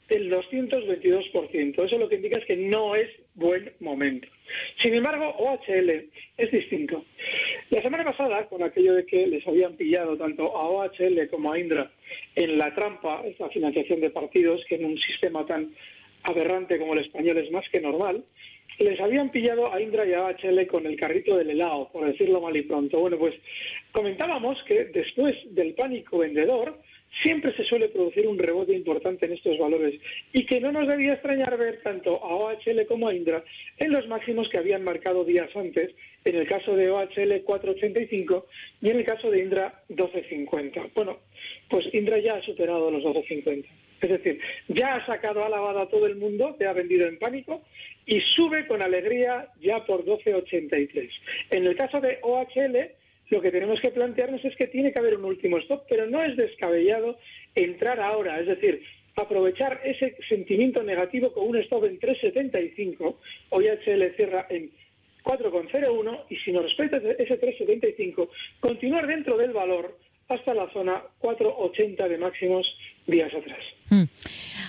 del 0.08 0.32
222%. 0.32 1.84
Eso 1.84 1.98
lo 1.98 2.08
que 2.08 2.16
indica 2.16 2.38
es 2.38 2.46
que 2.46 2.56
no 2.56 2.94
es 2.94 3.10
buen 3.34 3.72
momento. 3.80 4.26
Sin 4.78 4.94
embargo, 4.94 5.36
OHL 5.36 6.08
es 6.38 6.50
distinto. 6.50 7.04
La 7.70 7.82
semana 7.82 8.04
pasada, 8.04 8.46
con 8.46 8.62
aquello 8.62 8.94
de 8.94 9.04
que 9.04 9.26
les 9.26 9.44
habían 9.46 9.74
pillado 9.74 10.16
tanto 10.16 10.56
a 10.56 10.68
OHL 10.68 11.28
como 11.28 11.52
a 11.52 11.58
Indra 11.58 11.90
en 12.36 12.56
la 12.58 12.72
trampa, 12.72 13.22
esta 13.26 13.48
financiación 13.48 14.00
de 14.00 14.10
partidos, 14.10 14.64
que 14.68 14.76
en 14.76 14.84
un 14.84 14.96
sistema 14.98 15.44
tan 15.44 15.74
aberrante 16.22 16.78
como 16.78 16.94
el 16.94 17.00
español 17.00 17.38
es 17.38 17.50
más 17.50 17.64
que 17.70 17.80
normal, 17.80 18.22
les 18.78 19.00
habían 19.00 19.30
pillado 19.30 19.72
a 19.72 19.80
Indra 19.80 20.06
y 20.06 20.12
a 20.12 20.28
HL 20.28 20.64
con 20.68 20.86
el 20.86 20.96
carrito 20.96 21.36
del 21.36 21.50
helado, 21.50 21.88
por 21.92 22.06
decirlo 22.06 22.40
mal 22.40 22.56
y 22.56 22.62
pronto. 22.62 23.00
Bueno, 23.00 23.18
pues 23.18 23.34
comentábamos 23.90 24.62
que 24.64 24.84
después 24.84 25.34
del 25.52 25.74
pánico 25.74 26.18
vendedor, 26.18 26.78
siempre 27.22 27.54
se 27.56 27.64
suele 27.64 27.88
producir 27.88 28.26
un 28.26 28.38
rebote 28.38 28.74
importante 28.74 29.26
en 29.26 29.32
estos 29.32 29.58
valores 29.58 29.98
y 30.32 30.44
que 30.44 30.60
no 30.60 30.70
nos 30.70 30.86
debía 30.86 31.14
extrañar 31.14 31.56
ver 31.56 31.80
tanto 31.82 32.22
a 32.22 32.36
OHL 32.36 32.86
como 32.86 33.08
a 33.08 33.14
Indra 33.14 33.42
en 33.78 33.90
los 33.90 34.06
máximos 34.06 34.48
que 34.50 34.58
habían 34.58 34.84
marcado 34.84 35.24
días 35.24 35.48
antes, 35.56 35.94
en 36.26 36.34
el 36.34 36.48
caso 36.48 36.74
de 36.74 36.90
OHL 36.90 37.44
4.85 37.44 38.44
y 38.82 38.90
en 38.90 38.96
el 38.98 39.04
caso 39.04 39.30
de 39.30 39.38
Indra 39.38 39.82
12.50. 39.88 40.90
Bueno, 40.92 41.20
pues 41.70 41.86
Indra 41.94 42.18
ya 42.18 42.34
ha 42.34 42.42
superado 42.42 42.90
los 42.90 43.02
12.50. 43.04 43.64
Es 44.00 44.10
decir, 44.10 44.40
ya 44.68 44.96
ha 44.96 45.06
sacado 45.06 45.44
a 45.44 45.48
lavada 45.48 45.82
a 45.82 45.88
todo 45.88 46.06
el 46.06 46.16
mundo, 46.16 46.56
te 46.58 46.66
ha 46.66 46.72
vendido 46.72 47.06
en 47.06 47.18
pánico 47.18 47.62
y 48.04 48.20
sube 48.34 48.66
con 48.66 48.82
alegría 48.82 49.48
ya 49.60 49.86
por 49.86 50.04
12,83. 50.04 51.08
En 51.50 51.64
el 51.64 51.76
caso 51.76 52.00
de 52.00 52.18
OHL, 52.22 52.90
lo 53.30 53.40
que 53.40 53.52
tenemos 53.52 53.80
que 53.80 53.92
plantearnos 53.92 54.44
es 54.44 54.56
que 54.56 54.66
tiene 54.66 54.92
que 54.92 54.98
haber 54.98 55.16
un 55.16 55.24
último 55.24 55.58
stop, 55.58 55.84
pero 55.88 56.06
no 56.06 56.22
es 56.22 56.36
descabellado 56.36 57.18
entrar 57.54 58.00
ahora, 58.00 58.40
es 58.40 58.48
decir, 58.48 58.82
aprovechar 59.14 59.80
ese 59.84 60.16
sentimiento 60.28 60.82
negativo 60.82 61.32
con 61.32 61.48
un 61.48 61.56
stop 61.58 61.84
en 61.84 62.00
3,75. 62.00 63.16
OHL 63.50 64.14
cierra 64.16 64.46
en 64.50 64.70
4,01 65.26 66.20
y 66.30 66.36
si 66.36 66.52
nos 66.52 66.62
respeta 66.62 66.98
ese 66.98 67.40
3,75, 67.40 68.28
continuar 68.60 69.08
dentro 69.08 69.36
del 69.36 69.52
valor 69.52 69.98
hasta 70.28 70.54
la 70.54 70.70
zona 70.72 71.02
4,80 71.20 72.08
de 72.08 72.18
máximos 72.18 72.66
días 73.06 73.32
atrás. 73.34 73.60
Hmm. 73.88 74.04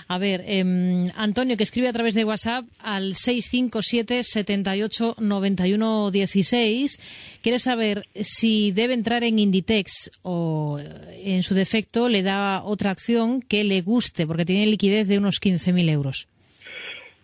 A 0.06 0.18
ver, 0.18 0.44
em, 0.46 1.08
Antonio, 1.16 1.56
que 1.56 1.64
escribe 1.64 1.88
a 1.88 1.92
través 1.92 2.14
de 2.14 2.24
WhatsApp 2.24 2.64
al 2.78 3.14
657 3.14 4.22
78 4.22 5.16
91 5.18 6.10
16, 6.10 6.98
quiere 7.42 7.58
saber 7.58 8.06
si 8.14 8.72
debe 8.72 8.94
entrar 8.94 9.24
en 9.24 9.38
Inditex 9.38 10.10
o, 10.22 10.78
eh, 10.80 11.34
en 11.34 11.42
su 11.42 11.54
defecto, 11.54 12.08
le 12.08 12.22
da 12.22 12.62
otra 12.62 12.90
acción 12.90 13.42
que 13.42 13.64
le 13.64 13.80
guste, 13.82 14.26
porque 14.26 14.44
tiene 14.44 14.66
liquidez 14.66 15.08
de 15.08 15.18
unos 15.18 15.40
15.000 15.40 15.88
euros. 15.90 16.28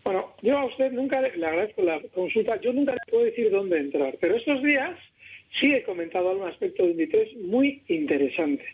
Bueno, 0.05 0.35
yo 0.43 0.59
a 0.59 0.67
usted 0.67 0.93
nunca 0.93 1.23
le 1.23 1.47
agradezco 1.47 1.83
la 1.83 1.99
consulta, 2.15 2.61
yo 2.61 2.75
nunca 2.75 2.93
le 2.93 3.01
puedo 3.11 3.25
decir 3.25 3.51
dónde 3.51 3.79
entrar, 3.79 4.17
pero 4.21 4.37
estos 4.37 4.63
días 4.63 4.99
sí 5.59 5.73
he 5.73 5.83
comentado 5.83 6.29
algún 6.29 6.47
aspecto 6.47 6.83
de 6.85 6.91
Inditex 6.91 7.37
muy 7.37 7.83
interesante. 7.89 8.65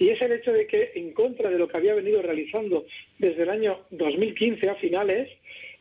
Y 0.00 0.08
es 0.08 0.20
el 0.20 0.32
hecho 0.32 0.52
de 0.52 0.66
que, 0.66 0.90
en 0.96 1.12
contra 1.12 1.48
de 1.48 1.58
lo 1.58 1.68
que 1.68 1.76
había 1.76 1.94
venido 1.94 2.20
realizando 2.22 2.86
desde 3.18 3.44
el 3.44 3.50
año 3.50 3.80
2015 3.90 4.68
a 4.68 4.74
finales, 4.76 5.28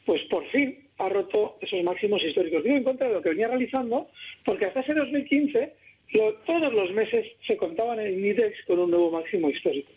pues 0.05 0.21
por 0.29 0.45
fin 0.51 0.77
ha 0.99 1.09
roto 1.09 1.57
esos 1.61 1.81
máximos 1.83 2.21
históricos. 2.23 2.63
Digo 2.63 2.77
en 2.77 2.83
contra 2.83 3.07
de 3.07 3.15
lo 3.15 3.21
que 3.23 3.29
venía 3.29 3.47
realizando, 3.47 4.09
porque 4.45 4.65
hasta 4.65 4.81
ese 4.81 4.93
2015 4.93 5.73
todos 6.45 6.73
los 6.73 6.91
meses 6.91 7.25
se 7.47 7.57
contaban 7.57 7.99
en 7.99 8.13
Inditex 8.13 8.63
con 8.67 8.77
un 8.77 8.91
nuevo 8.91 9.09
máximo 9.09 9.49
histórico. 9.49 9.91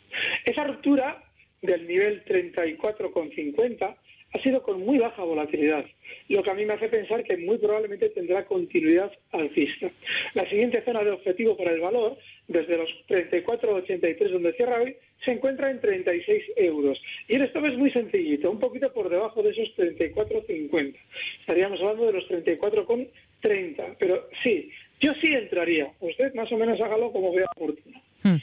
Esa 0.45 0.65
ruptura 0.65 1.23
del 1.61 1.87
nivel 1.87 2.25
34,50 2.25 3.97
ha 4.33 4.43
sido 4.43 4.63
con 4.63 4.81
muy 4.81 4.99
baja 4.99 5.23
volatilidad, 5.23 5.85
lo 6.29 6.43
que 6.43 6.51
a 6.51 6.55
mí 6.55 6.65
me 6.65 6.75
hace 6.75 6.89
pensar 6.89 7.23
que 7.25 7.37
muy 7.37 7.59
probablemente 7.59 8.09
tendrá 8.11 8.45
continuidad 8.47 9.13
alcista. 9.31 9.91
La 10.35 10.49
siguiente 10.49 10.83
zona 10.85 11.05
de 11.05 11.11
objetivo 11.11 11.57
para 11.57 11.73
el 11.73 11.81
valor, 11.81 12.17
desde 12.49 12.79
los 12.79 12.89
34,83 13.09 14.31
donde 14.31 14.55
cierra 14.55 14.81
hoy, 14.81 14.97
se 15.25 15.33
encuentra 15.33 15.71
en 15.71 15.81
36 15.81 16.43
euros. 16.57 16.99
Y 17.29 17.37
el 17.37 17.43
stop 17.43 17.67
es 17.67 17.79
muy 17.79 17.91
sencillito, 17.91 18.51
un 18.51 18.59
poquito 18.59 18.93
por 18.93 19.09
debajo 19.09 19.43
de 19.43 19.51
esos 19.51 19.69
34,50. 19.77 20.95
Estaríamos 21.41 21.81
hablando 21.81 22.07
de 22.07 22.13
los 22.13 22.25
34,30. 22.29 23.97
Pero 23.99 24.29
sí, 24.43 24.71
yo 25.01 25.13
sí 25.21 25.33
entraría. 25.35 25.93
Usted 26.01 26.35
más 26.35 26.51
o 26.51 26.57
menos 26.57 26.81
hágalo 26.81 27.13
como 27.13 27.35
vea 27.35 27.47
oportuno. 27.55 28.01
Hmm. 28.23 28.37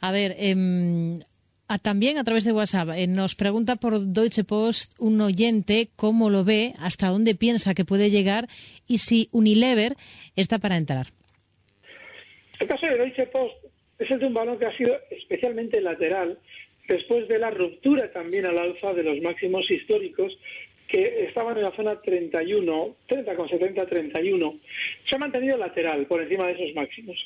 A 0.00 0.12
ver, 0.12 0.34
eh, 0.38 0.54
también 1.76 2.16
a 2.16 2.24
través 2.24 2.44
de 2.44 2.52
WhatsApp 2.52 2.88
eh, 2.96 3.06
nos 3.06 3.34
pregunta 3.34 3.76
por 3.76 4.00
Deutsche 4.00 4.44
Post 4.44 4.94
un 4.98 5.20
oyente 5.20 5.90
cómo 5.96 6.30
lo 6.30 6.42
ve, 6.42 6.72
hasta 6.78 7.08
dónde 7.08 7.34
piensa 7.34 7.74
que 7.74 7.84
puede 7.84 8.08
llegar 8.08 8.48
y 8.86 8.98
si 8.98 9.28
Unilever 9.32 9.92
está 10.34 10.58
para 10.58 10.78
entrar. 10.78 11.08
El 12.58 12.66
caso 12.66 12.86
de 12.86 12.96
Deutsche 12.96 13.26
Post 13.26 13.54
es 13.98 14.10
el 14.10 14.18
de 14.18 14.26
un 14.26 14.34
valor 14.34 14.58
que 14.58 14.64
ha 14.64 14.76
sido 14.78 14.96
especialmente 15.10 15.82
lateral 15.82 16.38
después 16.88 17.28
de 17.28 17.38
la 17.38 17.50
ruptura 17.50 18.10
también 18.10 18.46
al 18.46 18.56
alza 18.56 18.94
de 18.94 19.02
los 19.02 19.20
máximos 19.20 19.70
históricos 19.70 20.32
que 20.88 21.26
estaban 21.26 21.56
en 21.58 21.64
la 21.64 21.76
zona 21.76 22.00
31, 22.00 22.96
30,70-31. 23.08 24.60
Se 25.06 25.14
ha 25.14 25.18
mantenido 25.18 25.58
lateral 25.58 26.06
por 26.06 26.22
encima 26.22 26.46
de 26.46 26.52
esos 26.52 26.74
máximos. 26.74 27.16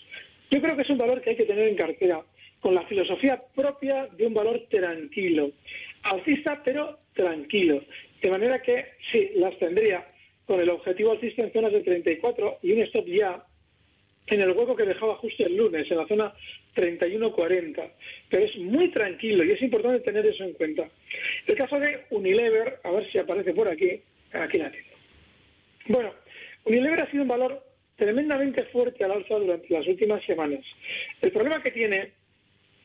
Yo 0.50 0.60
creo 0.60 0.76
que 0.76 0.82
es 0.82 0.90
un 0.90 0.98
valor 0.98 1.22
que 1.22 1.30
hay 1.30 1.36
que 1.36 1.44
tener 1.44 1.68
en 1.68 1.76
cartera 1.76 2.20
con 2.62 2.74
la 2.76 2.86
filosofía 2.86 3.42
propia 3.54 4.06
de 4.16 4.24
un 4.24 4.34
valor 4.34 4.66
tranquilo, 4.70 5.50
alcista 6.04 6.62
pero 6.64 7.00
tranquilo, 7.12 7.82
de 8.22 8.30
manera 8.30 8.62
que 8.62 8.92
sí, 9.10 9.32
las 9.34 9.58
tendría 9.58 10.06
con 10.46 10.60
el 10.60 10.70
objetivo 10.70 11.10
alcista 11.10 11.42
en 11.42 11.52
zonas 11.52 11.72
de 11.72 11.80
34 11.80 12.60
y 12.62 12.72
un 12.72 12.82
stop 12.82 13.06
ya 13.06 13.44
en 14.28 14.40
el 14.40 14.52
hueco 14.52 14.76
que 14.76 14.84
dejaba 14.84 15.16
justo 15.16 15.44
el 15.44 15.56
lunes, 15.56 15.90
en 15.90 15.96
la 15.96 16.06
zona 16.06 16.32
31.40. 16.76 17.90
Pero 18.30 18.44
es 18.44 18.56
muy 18.58 18.90
tranquilo 18.90 19.44
y 19.44 19.50
es 19.50 19.60
importante 19.60 20.00
tener 20.00 20.24
eso 20.24 20.44
en 20.44 20.52
cuenta. 20.52 20.88
El 21.46 21.56
caso 21.56 21.78
de 21.80 22.04
Unilever, 22.10 22.78
a 22.84 22.90
ver 22.92 23.10
si 23.10 23.18
aparece 23.18 23.52
por 23.52 23.68
aquí, 23.68 24.00
aquí 24.32 24.58
la 24.58 24.70
tengo. 24.70 24.88
Bueno, 25.88 26.14
Unilever 26.64 27.00
ha 27.00 27.10
sido 27.10 27.24
un 27.24 27.28
valor 27.28 27.64
tremendamente 27.96 28.64
fuerte 28.66 29.04
al 29.04 29.12
alza 29.12 29.34
durante 29.34 29.72
las 29.74 29.86
últimas 29.86 30.24
semanas. 30.24 30.60
El 31.20 31.32
problema 31.32 31.62
que 31.62 31.72
tiene 31.72 32.12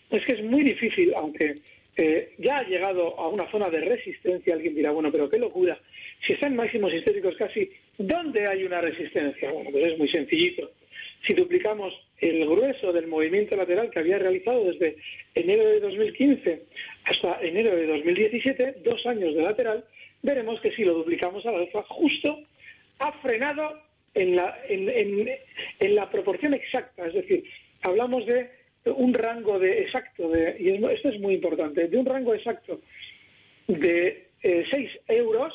es 0.10 0.26
que 0.26 0.34
es 0.34 0.44
muy 0.44 0.64
difícil, 0.64 1.14
aunque 1.16 1.56
eh, 1.96 2.34
ya 2.38 2.58
ha 2.58 2.64
llegado 2.64 3.20
a 3.20 3.28
una 3.28 3.50
zona 3.52 3.70
de 3.70 3.82
resistencia, 3.82 4.54
alguien 4.54 4.76
dirá, 4.76 4.92
bueno, 4.92 5.12
pero 5.12 5.30
qué 5.30 5.38
locura, 5.38 5.80
si 6.26 6.34
están 6.34 6.56
máximos 6.56 6.94
históricos 6.94 7.36
casi, 7.38 7.70
¿dónde 7.98 8.46
hay 8.48 8.64
una 8.64 8.82
resistencia? 8.82 9.52
Bueno, 9.52 9.72
pues 9.72 9.88
es 9.88 9.98
muy 9.98 10.10
sencillito. 10.10 10.72
Si 11.26 11.34
duplicamos 11.34 11.94
el 12.20 12.46
grueso 12.46 12.94
del 12.94 13.08
movimiento 13.08 13.56
lateral 13.56 13.90
que 13.90 14.00
había 14.00 14.20
realizado 14.20 14.64
desde 14.66 14.98
enero 15.36 15.66
de 15.66 15.80
2015 15.80 16.64
hasta 17.06 17.40
enero 17.42 17.76
de 17.76 17.88
2017, 17.88 18.78
dos 18.84 19.06
años 19.06 19.36
de 19.36 19.42
lateral, 19.42 19.84
veremos 20.22 20.60
que 20.62 20.72
si 20.72 20.84
lo 20.84 20.94
duplicamos 20.94 21.46
al 21.46 21.56
alfa, 21.56 21.84
justo 21.84 22.40
ha 23.00 23.12
frenado 23.22 23.82
en 24.14 24.36
la, 24.36 24.58
en, 24.68 25.96
la 25.96 26.10
proporción 26.10 26.54
exacta, 26.54 27.06
es 27.08 27.14
decir, 27.14 27.44
hablamos 27.84 28.26
de 28.26 28.50
un 28.96 29.14
rango 29.14 29.60
de 29.60 29.82
exacto, 29.82 30.30
de, 30.30 30.56
y 30.60 30.70
esto 30.94 31.10
es 31.10 31.20
muy 31.20 31.36
importante, 31.36 31.88
de 31.88 31.98
un 31.98 32.06
rango 32.06 32.34
exacto 32.34 32.82
de 33.68 34.28
6 34.42 34.72
eh, 34.74 35.00
euros 35.08 35.54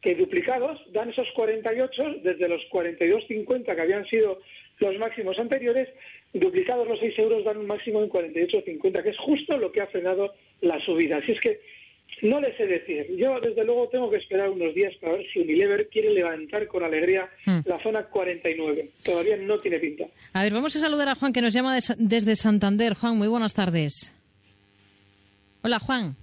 que 0.00 0.14
duplicados 0.14 0.80
dan 0.92 1.10
esos 1.10 1.26
48 1.34 2.20
desde 2.22 2.48
los 2.48 2.60
42,50 2.70 3.74
que 3.74 3.80
habían 3.80 4.04
sido 4.06 4.40
los 4.78 4.98
máximos 4.98 5.38
anteriores, 5.38 5.88
duplicados 6.32 6.86
los 6.86 7.00
6 7.00 7.18
euros 7.20 7.44
dan 7.44 7.56
un 7.56 7.66
máximo 7.66 8.02
en 8.02 8.10
48,50, 8.10 9.02
que 9.02 9.10
es 9.10 9.18
justo 9.18 9.56
lo 9.56 9.72
que 9.72 9.80
ha 9.80 9.86
frenado 9.86 10.34
la 10.60 10.78
subida. 10.84 11.18
Así 11.18 11.32
es 11.32 11.40
que 11.40 11.60
no 12.24 12.40
les 12.40 12.56
sé 12.56 12.66
decir. 12.66 13.06
Yo, 13.16 13.38
desde 13.40 13.64
luego, 13.64 13.88
tengo 13.88 14.10
que 14.10 14.16
esperar 14.16 14.48
unos 14.48 14.74
días 14.74 14.92
para 15.00 15.12
ver 15.12 15.26
si 15.32 15.40
Unilever 15.40 15.88
quiere 15.88 16.10
levantar 16.10 16.66
con 16.66 16.82
alegría 16.82 17.28
hmm. 17.44 17.58
la 17.66 17.78
zona 17.82 18.04
49. 18.04 18.84
Todavía 19.04 19.36
no 19.36 19.58
tiene 19.58 19.78
pinta. 19.78 20.04
A 20.32 20.42
ver, 20.42 20.52
vamos 20.54 20.74
a 20.74 20.80
saludar 20.80 21.08
a 21.10 21.14
Juan, 21.14 21.32
que 21.32 21.42
nos 21.42 21.52
llama 21.52 21.78
desde 21.98 22.34
Santander. 22.34 22.94
Juan, 22.94 23.18
muy 23.18 23.28
buenas 23.28 23.52
tardes. 23.52 24.14
Hola, 25.62 25.78
Juan. 25.78 26.16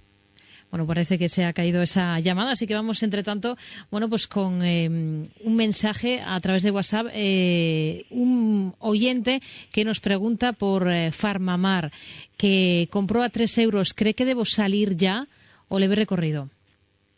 Bueno, 0.72 0.86
parece 0.86 1.18
que 1.18 1.28
se 1.28 1.44
ha 1.44 1.52
caído 1.52 1.82
esa 1.82 2.18
llamada, 2.18 2.52
así 2.52 2.66
que 2.66 2.74
vamos, 2.74 3.02
entre 3.02 3.22
tanto, 3.22 3.58
bueno, 3.90 4.08
pues 4.08 4.26
con 4.26 4.64
eh, 4.64 4.88
un 4.88 5.56
mensaje 5.56 6.22
a 6.24 6.40
través 6.40 6.62
de 6.62 6.70
WhatsApp, 6.70 7.08
eh, 7.12 8.06
un 8.08 8.74
oyente 8.78 9.42
que 9.70 9.84
nos 9.84 10.00
pregunta 10.00 10.54
por 10.54 10.90
eh, 10.90 11.12
Farmamar, 11.12 11.92
que 12.38 12.88
compró 12.90 13.22
a 13.22 13.28
tres 13.28 13.58
euros. 13.58 13.92
¿Cree 13.92 14.14
que 14.14 14.24
debo 14.24 14.46
salir 14.46 14.96
ya 14.96 15.28
o 15.72 15.78
le 15.78 15.88
recorrido? 15.88 16.50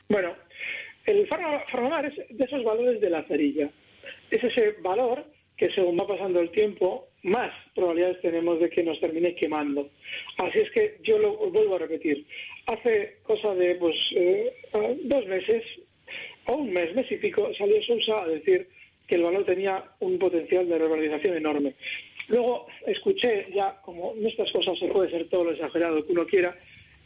Bueno, 0.09 0.33
el 1.07 1.27
Farmamar 1.27 2.07
es 2.07 2.15
de 2.29 2.45
esos 2.45 2.63
valores 2.63 3.01
de 3.01 3.11
la 3.11 3.25
cerilla. 3.25 3.69
Es 4.31 4.45
ese 4.45 4.77
valor 4.81 5.25
que 5.57 5.71
según 5.73 5.99
va 5.99 6.07
pasando 6.07 6.39
el 6.39 6.51
tiempo, 6.51 7.09
más 7.25 7.51
probabilidades 7.75 8.21
tenemos 8.21 8.61
de 8.61 8.71
que 8.71 8.85
nos 8.85 9.01
termine 9.01 9.35
quemando. 9.35 9.91
Así 10.39 10.61
es 10.61 10.71
que 10.71 10.99
yo 11.03 11.19
lo 11.19 11.37
vuelvo 11.51 11.75
a 11.75 11.79
repetir. 11.81 12.25
Hace 12.67 13.17
cosa 13.25 13.55
de 13.57 13.75
pues 13.75 13.97
eh, 14.15 14.53
dos 15.03 15.27
meses 15.27 15.65
o 16.47 16.55
un 16.55 16.73
mes, 16.73 16.95
mes 16.95 17.11
y 17.11 17.17
pico, 17.17 17.51
salió 17.59 17.83
Sousa 17.83 18.23
a 18.23 18.29
decir 18.29 18.69
que 19.09 19.17
el 19.17 19.23
valor 19.23 19.45
tenía 19.45 19.83
un 19.99 20.17
potencial 20.17 20.69
de 20.69 20.79
revalorización 20.79 21.37
enorme. 21.37 21.75
Luego 22.29 22.67
escuché 22.87 23.49
ya, 23.53 23.81
como 23.83 24.15
en 24.17 24.27
estas 24.27 24.51
cosas 24.53 24.79
se 24.79 24.87
puede 24.87 25.11
ser 25.11 25.29
todo 25.29 25.45
lo 25.45 25.53
exagerado 25.53 26.07
que 26.07 26.13
uno 26.13 26.25
quiera, 26.27 26.57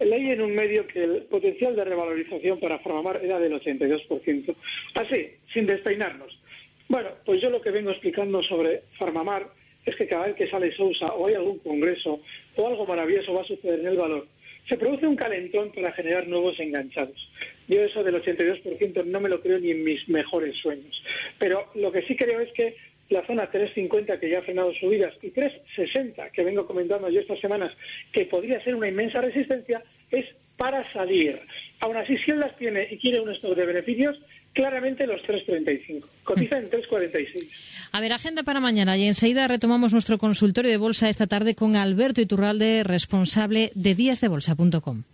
leí 0.01 0.31
en 0.31 0.41
un 0.41 0.55
medio 0.55 0.87
que 0.87 1.05
el 1.05 1.23
potencial 1.23 1.75
de 1.75 1.85
revalorización 1.85 2.61
para 2.61 2.79
Farmamar 2.79 3.21
era 3.23 3.39
del 3.39 3.53
82%. 3.53 4.55
Así, 4.95 5.31
sin 5.53 5.67
despeinarnos. 5.67 6.39
Bueno, 6.89 7.11
pues 7.25 7.41
yo 7.43 7.51
lo 7.51 7.61
que 7.61 7.71
vengo 7.71 7.91
explicando 7.91 8.43
sobre 8.43 8.83
Farmamar 8.99 9.49
es 9.85 9.97
que 9.97 10.07
cada 10.07 10.27
vez 10.27 10.37
que 10.37 10.49
sale 10.51 10.75
Sousa 10.75 11.07
o 11.15 11.27
hay 11.27 11.35
algún 11.35 11.59
congreso 11.59 12.21
o 12.57 12.67
algo 12.67 12.87
maravilloso 12.87 13.35
va 13.35 13.43
a 13.43 13.47
suceder 13.47 13.81
en 13.81 13.87
el 13.89 13.97
valor, 13.97 14.27
se 14.69 14.77
produce 14.77 15.07
un 15.07 15.17
calentón 15.17 15.73
para 15.73 15.93
generar 15.93 16.29
nuevos 16.29 16.59
enganchados. 16.61 17.17
Yo 17.69 17.83
eso 17.83 18.03
del 18.03 18.23
82% 18.23 19.05
no 19.05 19.21
me 19.21 19.29
lo 19.29 19.41
creo 19.41 19.59
ni 19.59 19.71
en 19.71 19.83
mis 19.83 20.07
mejores 20.09 20.57
sueños. 20.57 21.03
Pero 21.39 21.71
lo 21.75 21.91
que 21.91 22.03
sí 22.03 22.17
creo 22.17 22.41
es 22.41 22.53
que 22.53 22.77
la 23.11 23.25
zona 23.27 23.51
350 23.51 24.21
que 24.21 24.31
ya 24.31 24.39
ha 24.39 24.43
frenado 24.43 24.73
subidas 24.75 25.15
y 25.23 25.31
360 25.31 26.31
que 26.31 26.45
vengo 26.45 26.67
comentando 26.67 27.09
yo 27.09 27.21
estas 27.21 27.41
semanas 27.41 27.73
que 28.13 28.27
podría 28.27 28.63
ser 28.63 28.75
una 28.75 28.89
inmensa 28.89 29.21
resistencia 29.21 29.83
es 30.11 30.27
para 30.57 30.83
salir. 30.93 31.39
Aún 31.81 31.97
así, 31.97 32.17
si 32.19 32.33
él 32.33 32.41
las 32.41 32.57
tiene 32.57 32.89
y 32.91 32.99
quiere 32.99 33.21
un 33.21 33.31
stock 33.31 33.57
de 33.57 33.65
beneficios, 33.65 34.19
claramente 34.53 35.07
los 35.07 35.23
3.35. 35.23 36.05
Cotiza 36.25 36.59
en 36.59 36.69
3.46. 36.69 37.49
A 37.93 38.01
ver, 38.01 38.13
agenda 38.13 38.43
para 38.43 38.61
mañana 38.61 38.97
y 38.97 39.05
enseguida 39.07 39.47
retomamos 39.47 39.93
nuestro 39.93 40.19
consultorio 40.19 40.71
de 40.71 40.77
bolsa 40.77 41.09
esta 41.09 41.27
tarde 41.27 41.55
con 41.55 41.77
Alberto 41.77 42.21
Iturralde, 42.21 42.83
responsable 42.85 43.71
de 43.75 43.95
díasdebolsa.com. 43.95 45.05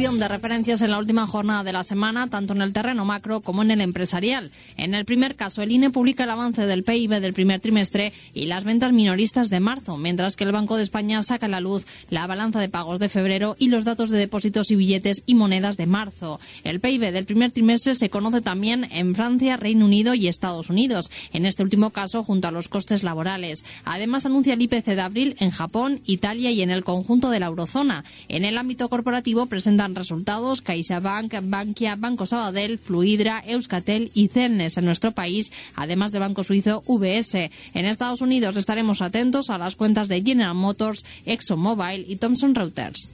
De 0.00 0.28
referencias 0.28 0.80
en 0.80 0.92
la 0.92 0.98
última 0.98 1.26
jornada 1.26 1.62
de 1.62 1.74
la 1.74 1.84
semana, 1.84 2.26
tanto 2.26 2.54
en 2.54 2.62
el 2.62 2.72
terreno 2.72 3.04
macro 3.04 3.42
como 3.42 3.60
en 3.60 3.70
el 3.70 3.82
empresarial. 3.82 4.50
En 4.78 4.94
el 4.94 5.04
primer 5.04 5.36
caso, 5.36 5.60
el 5.60 5.72
INE 5.72 5.90
publica 5.90 6.24
el 6.24 6.30
avance 6.30 6.64
del 6.64 6.84
PIB 6.84 7.20
del 7.20 7.34
primer 7.34 7.60
trimestre 7.60 8.14
y 8.32 8.46
las 8.46 8.64
ventas 8.64 8.94
minoristas 8.94 9.50
de 9.50 9.60
marzo, 9.60 9.98
mientras 9.98 10.36
que 10.36 10.44
el 10.44 10.52
Banco 10.52 10.78
de 10.78 10.84
España 10.84 11.22
saca 11.22 11.46
a 11.46 11.48
la 11.50 11.60
luz 11.60 11.84
la 12.08 12.26
balanza 12.26 12.60
de 12.60 12.70
pagos 12.70 12.98
de 12.98 13.10
febrero 13.10 13.56
y 13.58 13.68
los 13.68 13.84
datos 13.84 14.08
de 14.08 14.16
depósitos 14.16 14.70
y 14.70 14.76
billetes 14.76 15.22
y 15.26 15.34
monedas 15.34 15.76
de 15.76 15.86
marzo. 15.86 16.40
El 16.64 16.80
PIB 16.80 17.12
del 17.12 17.26
primer 17.26 17.52
trimestre 17.52 17.94
se 17.94 18.08
conoce 18.08 18.40
también 18.40 18.88
en 18.92 19.14
Francia, 19.14 19.58
Reino 19.58 19.84
Unido 19.84 20.14
y 20.14 20.28
Estados 20.28 20.70
Unidos, 20.70 21.10
en 21.34 21.44
este 21.44 21.62
último 21.62 21.90
caso 21.90 22.24
junto 22.24 22.48
a 22.48 22.52
los 22.52 22.68
costes 22.68 23.02
laborales. 23.02 23.66
Además, 23.84 24.24
anuncia 24.24 24.54
el 24.54 24.62
IPC 24.62 24.86
de 24.86 25.02
abril 25.02 25.36
en 25.40 25.50
Japón, 25.50 26.00
Italia 26.06 26.50
y 26.50 26.62
en 26.62 26.70
el 26.70 26.84
conjunto 26.84 27.28
de 27.28 27.40
la 27.40 27.46
eurozona. 27.46 28.04
En 28.28 28.46
el 28.46 28.56
ámbito 28.56 28.88
corporativo, 28.88 29.44
presentan 29.44 29.89
resultados 29.94 30.62
CaixaBank, 30.62 31.34
Bankia, 31.42 31.96
Banco 31.96 32.26
Sabadell, 32.26 32.78
Fluidra, 32.78 33.42
Euskatel 33.46 34.10
y 34.14 34.28
Celnes 34.28 34.76
en 34.76 34.84
nuestro 34.84 35.12
país, 35.12 35.52
además 35.74 36.12
del 36.12 36.20
banco 36.20 36.44
suizo 36.44 36.82
VS. 36.86 37.50
En 37.74 37.86
Estados 37.86 38.20
Unidos 38.20 38.56
estaremos 38.56 39.02
atentos 39.02 39.50
a 39.50 39.58
las 39.58 39.76
cuentas 39.76 40.08
de 40.08 40.22
General 40.22 40.54
Motors, 40.54 41.04
ExxonMobil 41.26 42.06
y 42.08 42.16
Thomson 42.16 42.54
Reuters. 42.54 43.08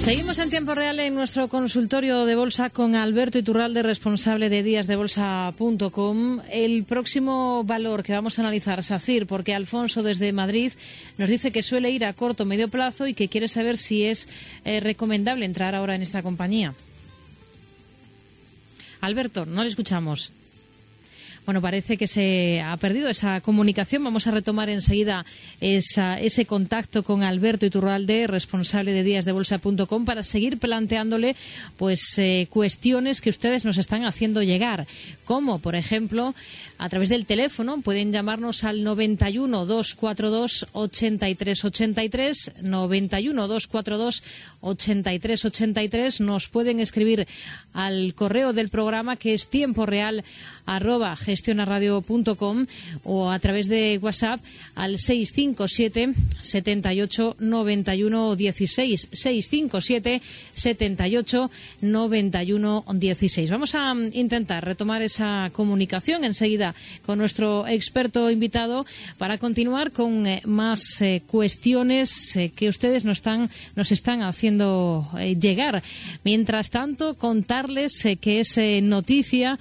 Seguimos 0.00 0.38
en 0.38 0.48
tiempo 0.48 0.74
real 0.74 0.98
en 0.98 1.14
nuestro 1.14 1.48
consultorio 1.48 2.24
de 2.24 2.34
bolsa 2.34 2.70
con 2.70 2.94
Alberto 2.94 3.38
Iturralde, 3.38 3.82
responsable 3.82 4.48
de 4.48 4.62
díasdebolsa.com. 4.62 6.40
El 6.50 6.84
próximo 6.84 7.64
valor 7.64 8.02
que 8.02 8.14
vamos 8.14 8.38
a 8.38 8.42
analizar, 8.42 8.82
SACIR, 8.82 9.26
porque 9.26 9.54
Alfonso 9.54 10.02
desde 10.02 10.32
Madrid 10.32 10.72
nos 11.18 11.28
dice 11.28 11.52
que 11.52 11.62
suele 11.62 11.90
ir 11.90 12.06
a 12.06 12.14
corto 12.14 12.46
medio 12.46 12.68
plazo 12.68 13.06
y 13.06 13.12
que 13.12 13.28
quiere 13.28 13.46
saber 13.46 13.76
si 13.76 14.04
es 14.04 14.26
eh, 14.64 14.80
recomendable 14.80 15.44
entrar 15.44 15.74
ahora 15.74 15.96
en 15.96 16.02
esta 16.02 16.22
compañía. 16.22 16.74
Alberto, 19.02 19.44
no 19.44 19.62
le 19.62 19.68
escuchamos. 19.68 20.32
Bueno, 21.46 21.62
parece 21.62 21.96
que 21.96 22.06
se 22.06 22.60
ha 22.60 22.76
perdido 22.76 23.08
esa 23.08 23.40
comunicación. 23.40 24.04
Vamos 24.04 24.26
a 24.26 24.30
retomar 24.30 24.68
enseguida 24.68 25.24
ese 25.60 26.44
contacto 26.46 27.02
con 27.02 27.22
Alberto 27.22 27.66
Iturralde, 27.66 28.26
responsable 28.26 28.92
de 28.92 29.02
díasdebolsa.com, 29.02 30.04
para 30.04 30.22
seguir 30.22 30.58
planteándole 30.58 31.34
pues 31.76 32.18
eh, 32.18 32.46
cuestiones 32.50 33.20
que 33.20 33.30
ustedes 33.30 33.64
nos 33.64 33.78
están 33.78 34.04
haciendo 34.04 34.42
llegar, 34.42 34.86
como 35.24 35.58
por 35.58 35.74
ejemplo 35.74 36.34
a 36.78 36.88
través 36.88 37.08
del 37.08 37.26
teléfono 37.26 37.80
pueden 37.82 38.10
llamarnos 38.10 38.64
al 38.64 38.84
91 38.84 39.66
242 39.66 40.66
83 40.72 41.64
83 41.64 42.52
91 42.62 43.48
242 43.48 44.22
83 44.62 45.44
83 45.44 46.20
nos 46.20 46.48
pueden 46.48 46.80
escribir 46.80 47.26
al 47.74 48.14
correo 48.14 48.52
del 48.52 48.70
programa 48.70 49.16
que 49.16 49.34
es 49.34 49.48
tiempo 49.48 49.84
real 49.84 50.24
gestionaradio.com 51.30 52.66
o 53.04 53.30
a 53.30 53.38
través 53.38 53.68
de 53.68 53.98
WhatsApp 54.02 54.40
al 54.74 54.98
657 54.98 56.14
78 56.40 57.36
91 57.38 58.36
16 58.36 59.08
657 59.12 60.22
78 60.54 61.50
91 61.80 62.84
16 62.92 63.50
vamos 63.50 63.74
a 63.74 63.94
intentar 64.12 64.64
retomar 64.64 65.02
esa 65.02 65.50
comunicación 65.54 66.24
enseguida 66.24 66.74
con 67.06 67.18
nuestro 67.18 67.66
experto 67.68 68.30
invitado 68.30 68.86
para 69.18 69.38
continuar 69.38 69.92
con 69.92 70.26
eh, 70.26 70.42
más 70.44 71.00
eh, 71.00 71.22
cuestiones 71.26 72.36
eh, 72.36 72.50
que 72.54 72.68
ustedes 72.68 73.04
nos 73.04 73.18
están 73.18 73.50
nos 73.76 73.92
están 73.92 74.22
haciendo 74.22 75.08
llegar. 75.40 75.82
Mientras 76.24 76.70
tanto 76.70 77.14
contarles 77.14 78.06
que 78.20 78.40
es 78.40 78.58
noticia 78.82 79.58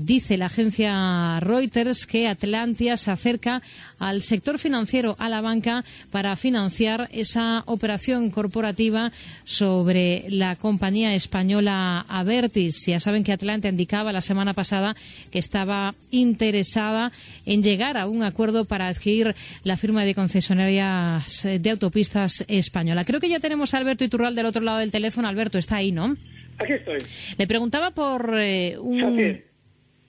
dice 0.00 0.36
la 0.36 0.46
agencia 0.46 1.40
Reuters 1.40 2.06
que 2.06 2.28
Atlantia 2.28 2.96
se 2.96 3.10
acerca 3.10 3.62
al 3.98 4.20
sector 4.20 4.58
financiero, 4.58 5.16
a 5.18 5.28
la 5.28 5.40
banca, 5.40 5.84
para 6.10 6.36
financiar 6.36 7.08
esa 7.12 7.62
operación 7.66 8.30
corporativa 8.30 9.12
sobre 9.44 10.24
la 10.28 10.56
compañía 10.56 11.14
española 11.14 12.04
Avertis. 12.08 12.84
Ya 12.86 13.00
saben 13.00 13.24
que 13.24 13.32
Atlantia 13.32 13.70
indicaba 13.70 14.12
la 14.12 14.20
semana 14.20 14.52
pasada 14.52 14.96
que 15.30 15.38
estaba 15.38 15.94
interesada 16.10 17.12
en 17.46 17.62
llegar 17.62 17.96
a 17.96 18.06
un 18.06 18.22
acuerdo 18.22 18.64
para 18.64 18.88
adquirir 18.88 19.34
la 19.64 19.76
firma 19.76 20.04
de 20.04 20.14
concesionarias 20.14 21.42
de 21.42 21.70
autopistas 21.70 22.44
española. 22.48 23.04
Creo 23.04 23.20
que 23.20 23.28
ya 23.28 23.40
tenemos 23.40 23.72
a 23.72 23.78
Alberto 23.78 24.04
Iturral 24.04 24.34
del 24.34 24.46
otro 24.46 24.62
lado 24.62 24.78
del 24.78 24.90
teléfono. 24.90 25.28
Alberto, 25.28 25.58
está 25.58 25.76
ahí, 25.76 25.92
¿no? 25.92 26.16
Aquí 26.58 26.74
estoy. 26.74 26.98
Le 27.38 27.46
preguntaba 27.46 27.92
por 27.92 28.34
eh, 28.36 28.76
un... 28.78 29.42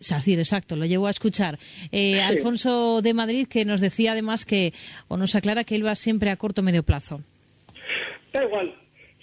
Sacir, 0.04 0.40
exacto, 0.40 0.76
lo 0.76 0.86
llevo 0.86 1.08
a 1.08 1.12
escuchar. 1.12 1.58
Eh, 1.92 2.22
Alfonso 2.22 3.02
de 3.02 3.14
Madrid, 3.14 3.48
que 3.50 3.66
nos 3.66 3.82
decía 3.82 4.12
además 4.12 4.46
que, 4.46 4.74
o 5.08 5.18
nos 5.18 5.36
aclara 5.36 5.64
que 5.64 5.76
él 5.76 5.86
va 5.86 5.96
siempre 5.96 6.30
a 6.30 6.36
corto 6.36 6.62
o 6.62 6.64
medio 6.64 6.84
plazo. 6.84 7.22
Da 8.34 8.44
igual, 8.44 8.76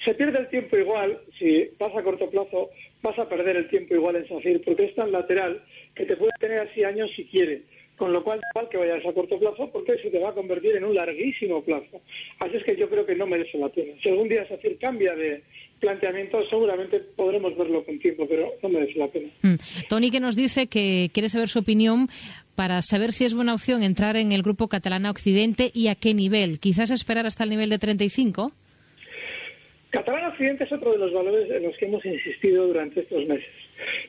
se 0.05 0.14
pierde 0.14 0.38
el 0.38 0.49
tiempo 0.49 0.77
igual, 0.77 1.19
si 1.38 1.69
vas 1.79 1.95
a 1.95 2.03
corto 2.03 2.31
plazo, 2.31 2.71
vas 3.03 3.19
a 3.19 3.29
perder 3.29 3.57
el 3.57 3.69
tiempo 3.69 3.95
igual 3.95 4.16
en 4.16 4.29
SACIR, 4.29 4.62
porque 4.64 4.85
es 4.85 4.95
tan 4.95 5.12
lateral 5.12 5.62
que 5.95 6.07
te 6.07 6.16
puede 6.16 6.33
tener 6.40 6.61
así 6.61 6.83
años 6.85 7.11
si 7.14 7.25
quiere. 7.25 7.62
Con 8.01 8.15
lo 8.15 8.25
cual, 8.25 8.41
igual 8.55 8.67
que 8.71 8.79
vayas 8.79 9.05
a 9.05 9.13
corto 9.13 9.39
plazo, 9.39 9.71
porque 9.71 9.99
se 9.99 10.09
te 10.09 10.19
va 10.19 10.31
a 10.31 10.33
convertir 10.33 10.75
en 10.75 10.85
un 10.85 10.95
larguísimo 10.95 11.63
plazo. 11.63 12.01
Así 12.39 12.57
es 12.57 12.65
que 12.65 12.75
yo 12.75 12.89
creo 12.89 13.05
que 13.05 13.15
no 13.15 13.27
merece 13.27 13.59
la 13.59 13.69
pena. 13.69 13.93
Si 14.03 14.09
algún 14.09 14.27
día 14.27 14.49
SACIR 14.49 14.79
cambia 14.79 15.15
de 15.15 15.43
planteamiento, 15.81 16.43
seguramente 16.49 17.01
podremos 17.15 17.55
verlo 17.59 17.85
con 17.85 17.99
tiempo, 17.99 18.27
pero 18.27 18.55
no 18.63 18.69
merece 18.71 18.99
la 18.99 19.09
pena. 19.09 19.29
Mm. 19.43 19.55
Tony, 19.91 20.11
que 20.11 20.19
nos 20.19 20.35
dice 20.35 20.67
que 20.67 21.11
quiere 21.13 21.29
saber 21.29 21.51
su 21.51 21.59
opinión 21.59 22.09
para 22.55 22.81
saber 22.81 23.13
si 23.13 23.27
es 23.27 23.35
buena 23.35 23.53
opción 23.53 23.83
entrar 23.83 24.17
en 24.17 24.33
el 24.33 24.41
grupo 24.41 24.69
Catalana 24.69 25.11
Occidente 25.11 25.71
y 25.75 25.89
a 25.89 25.95
qué 25.95 26.15
nivel. 26.15 26.59
Quizás 26.59 26.91
esperar 26.91 27.27
hasta 27.27 27.45
el 27.45 27.51
nivel 27.51 27.69
de 27.69 27.79
35. 27.79 28.51
Catalán 29.91 30.25
Occidente 30.31 30.65
es 30.65 30.73
otro 30.73 30.93
de 30.93 30.99
los 30.99 31.13
valores 31.13 31.51
en 31.51 31.65
los 31.65 31.77
que 31.77 31.85
hemos 31.85 32.03
insistido 32.07 32.67
durante 32.67 33.01
estos 33.01 33.27
meses. 33.27 33.53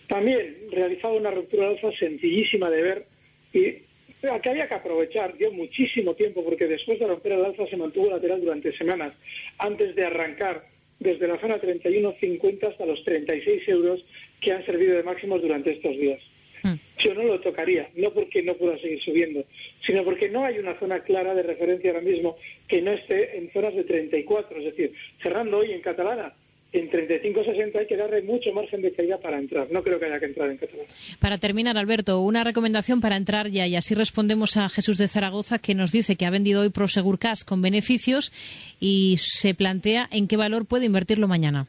También 0.08 0.56
realizado 0.72 1.16
una 1.16 1.32
ruptura 1.32 1.68
de 1.68 1.76
alza 1.76 1.92
sencillísima 2.00 2.70
de 2.70 2.84
ver 2.84 3.11
y 3.54 3.84
que 4.22 4.50
había 4.50 4.68
que 4.68 4.76
aprovechar. 4.76 5.36
Dio 5.38 5.52
muchísimo 5.52 6.14
tiempo 6.14 6.44
porque 6.44 6.68
después 6.68 7.00
de 7.00 7.08
romper 7.08 7.34
el 7.34 7.46
alza 7.46 7.66
se 7.68 7.78
mantuvo 7.78 8.10
lateral 8.10 8.42
durante 8.42 8.76
semanas 8.78 9.14
antes 9.58 9.96
de 9.96 10.06
arrancar 10.06 10.66
desde 11.00 11.28
la 11.28 11.40
zona 11.40 11.60
31.50 11.60 12.70
hasta 12.70 12.86
los 12.86 13.04
36 13.04 13.68
euros 13.70 14.06
que 14.40 14.52
han 14.52 14.64
servido 14.66 14.96
de 14.96 15.04
máximos 15.04 15.42
durante 15.42 15.72
estos 15.72 15.98
días. 15.98 16.22
Mm. 16.64 16.74
Yo 17.00 17.16
no 17.16 17.24
lo 17.24 17.40
tocaría, 17.40 17.90
no 17.96 18.12
porque 18.12 18.44
no 18.44 18.54
pueda 18.54 18.78
seguir 18.78 19.02
subiendo, 19.02 19.44
sino 19.86 20.04
porque 20.04 20.30
no 20.30 20.46
hay 20.46 20.60
una 20.60 20.78
zona 20.78 21.00
clara 21.00 21.34
de 21.34 21.42
referencia 21.42 21.90
ahora 21.90 22.04
mismo 22.04 22.38
que 22.68 22.84
no 22.84 22.92
esté 22.92 23.36
en 23.38 23.52
zonas 23.52 23.74
de 23.74 23.84
34. 23.84 24.60
Es 24.60 24.66
decir, 24.66 24.94
cerrando 25.24 25.58
hoy 25.58 25.72
en 25.72 25.82
catalana, 25.82 26.36
en 26.74 26.90
35.60 26.90 27.80
hay 27.80 27.86
que 27.86 27.98
darle 27.98 28.22
mucho 28.22 28.54
margen 28.54 28.82
de 28.82 28.92
caída 28.94 29.18
para 29.18 29.38
entrar. 29.38 29.68
No 29.72 29.84
creo 29.84 30.00
que 30.00 30.06
haya 30.06 30.20
que 30.20 30.28
entrar 30.28 30.50
en 30.50 30.58
catalana. 30.58 30.88
Para 31.20 31.38
terminar, 31.38 31.78
Alberto, 31.78 32.22
una 32.22 32.44
recomendación 32.44 33.02
para 33.02 33.18
entrar 33.18 33.50
ya 33.50 33.68
y 33.68 33.76
así 33.76 33.94
respondemos 33.94 34.56
a 34.58 34.70
Jesús 34.70 34.98
de 34.98 35.08
Zaragoza 35.08 35.60
que 35.60 35.76
nos 35.76 35.92
dice 35.92 36.16
que 36.16 36.26
ha 36.26 36.30
vendido 36.30 36.62
hoy 36.62 36.70
Prosegur 36.70 37.20
Cash 37.20 37.44
con 37.46 37.62
beneficios 37.62 38.32
y 38.80 39.18
se 39.20 39.54
plantea 39.54 40.08
en 40.12 40.28
qué 40.28 40.38
valor 40.38 40.66
puede 40.66 40.86
invertirlo 40.86 41.28
mañana. 41.28 41.68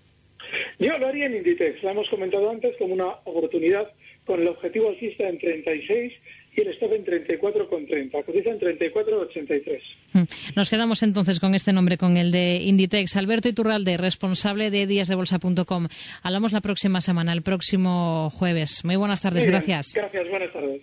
Yo 0.78 0.96
lo 0.98 1.08
haría 1.08 1.26
en 1.26 1.36
Inditex, 1.36 1.82
la 1.82 1.92
hemos 1.92 2.08
comentado 2.08 2.50
antes 2.50 2.76
como 2.76 2.94
una 2.94 3.08
oportunidad 3.24 3.90
con 4.24 4.40
el 4.40 4.48
objetivo 4.48 4.88
alcista 4.88 5.28
en 5.28 5.38
36 5.38 6.12
y 6.54 6.60
el 6.60 6.68
stop 6.74 6.92
en 6.92 7.04
34,30. 7.04 8.24
Cotiza 8.24 8.50
en 8.50 8.60
34,83. 8.60 9.80
Mm. 10.12 10.22
Nos 10.56 10.70
quedamos 10.70 11.02
entonces 11.02 11.40
con 11.40 11.54
este 11.54 11.72
nombre, 11.72 11.96
con 11.96 12.16
el 12.16 12.30
de 12.30 12.56
Inditex. 12.62 13.16
Alberto 13.16 13.48
Iturralde, 13.48 13.96
responsable 13.96 14.70
de 14.70 14.86
díasdebolsa.com. 14.86 15.88
Hablamos 16.22 16.52
la 16.52 16.60
próxima 16.60 17.00
semana, 17.00 17.32
el 17.32 17.42
próximo 17.42 18.30
jueves. 18.30 18.84
Muy 18.84 18.96
buenas 18.96 19.22
tardes, 19.22 19.44
Muy 19.44 19.50
bien. 19.50 19.52
gracias. 19.66 19.94
Gracias, 19.94 20.28
buenas 20.28 20.52
tardes. 20.52 20.82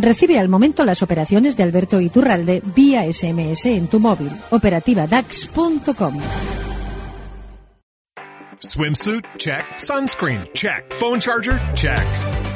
Recibe 0.00 0.38
al 0.38 0.48
momento 0.48 0.84
las 0.84 1.02
operaciones 1.02 1.56
de 1.56 1.62
Alberto 1.62 2.00
Iturralde 2.00 2.62
vía 2.74 3.10
SMS 3.10 3.66
en 3.66 3.88
tu 3.88 4.00
móvil. 4.00 4.30
Operativa 4.50 5.06
DAX.com. 5.06 6.18
Swimsuit? 8.58 9.24
Check. 9.38 9.64
Sunscreen? 9.78 10.44
Check. 10.54 10.92
Phone 10.94 11.18
charger? 11.18 11.60
Check. 11.74 12.06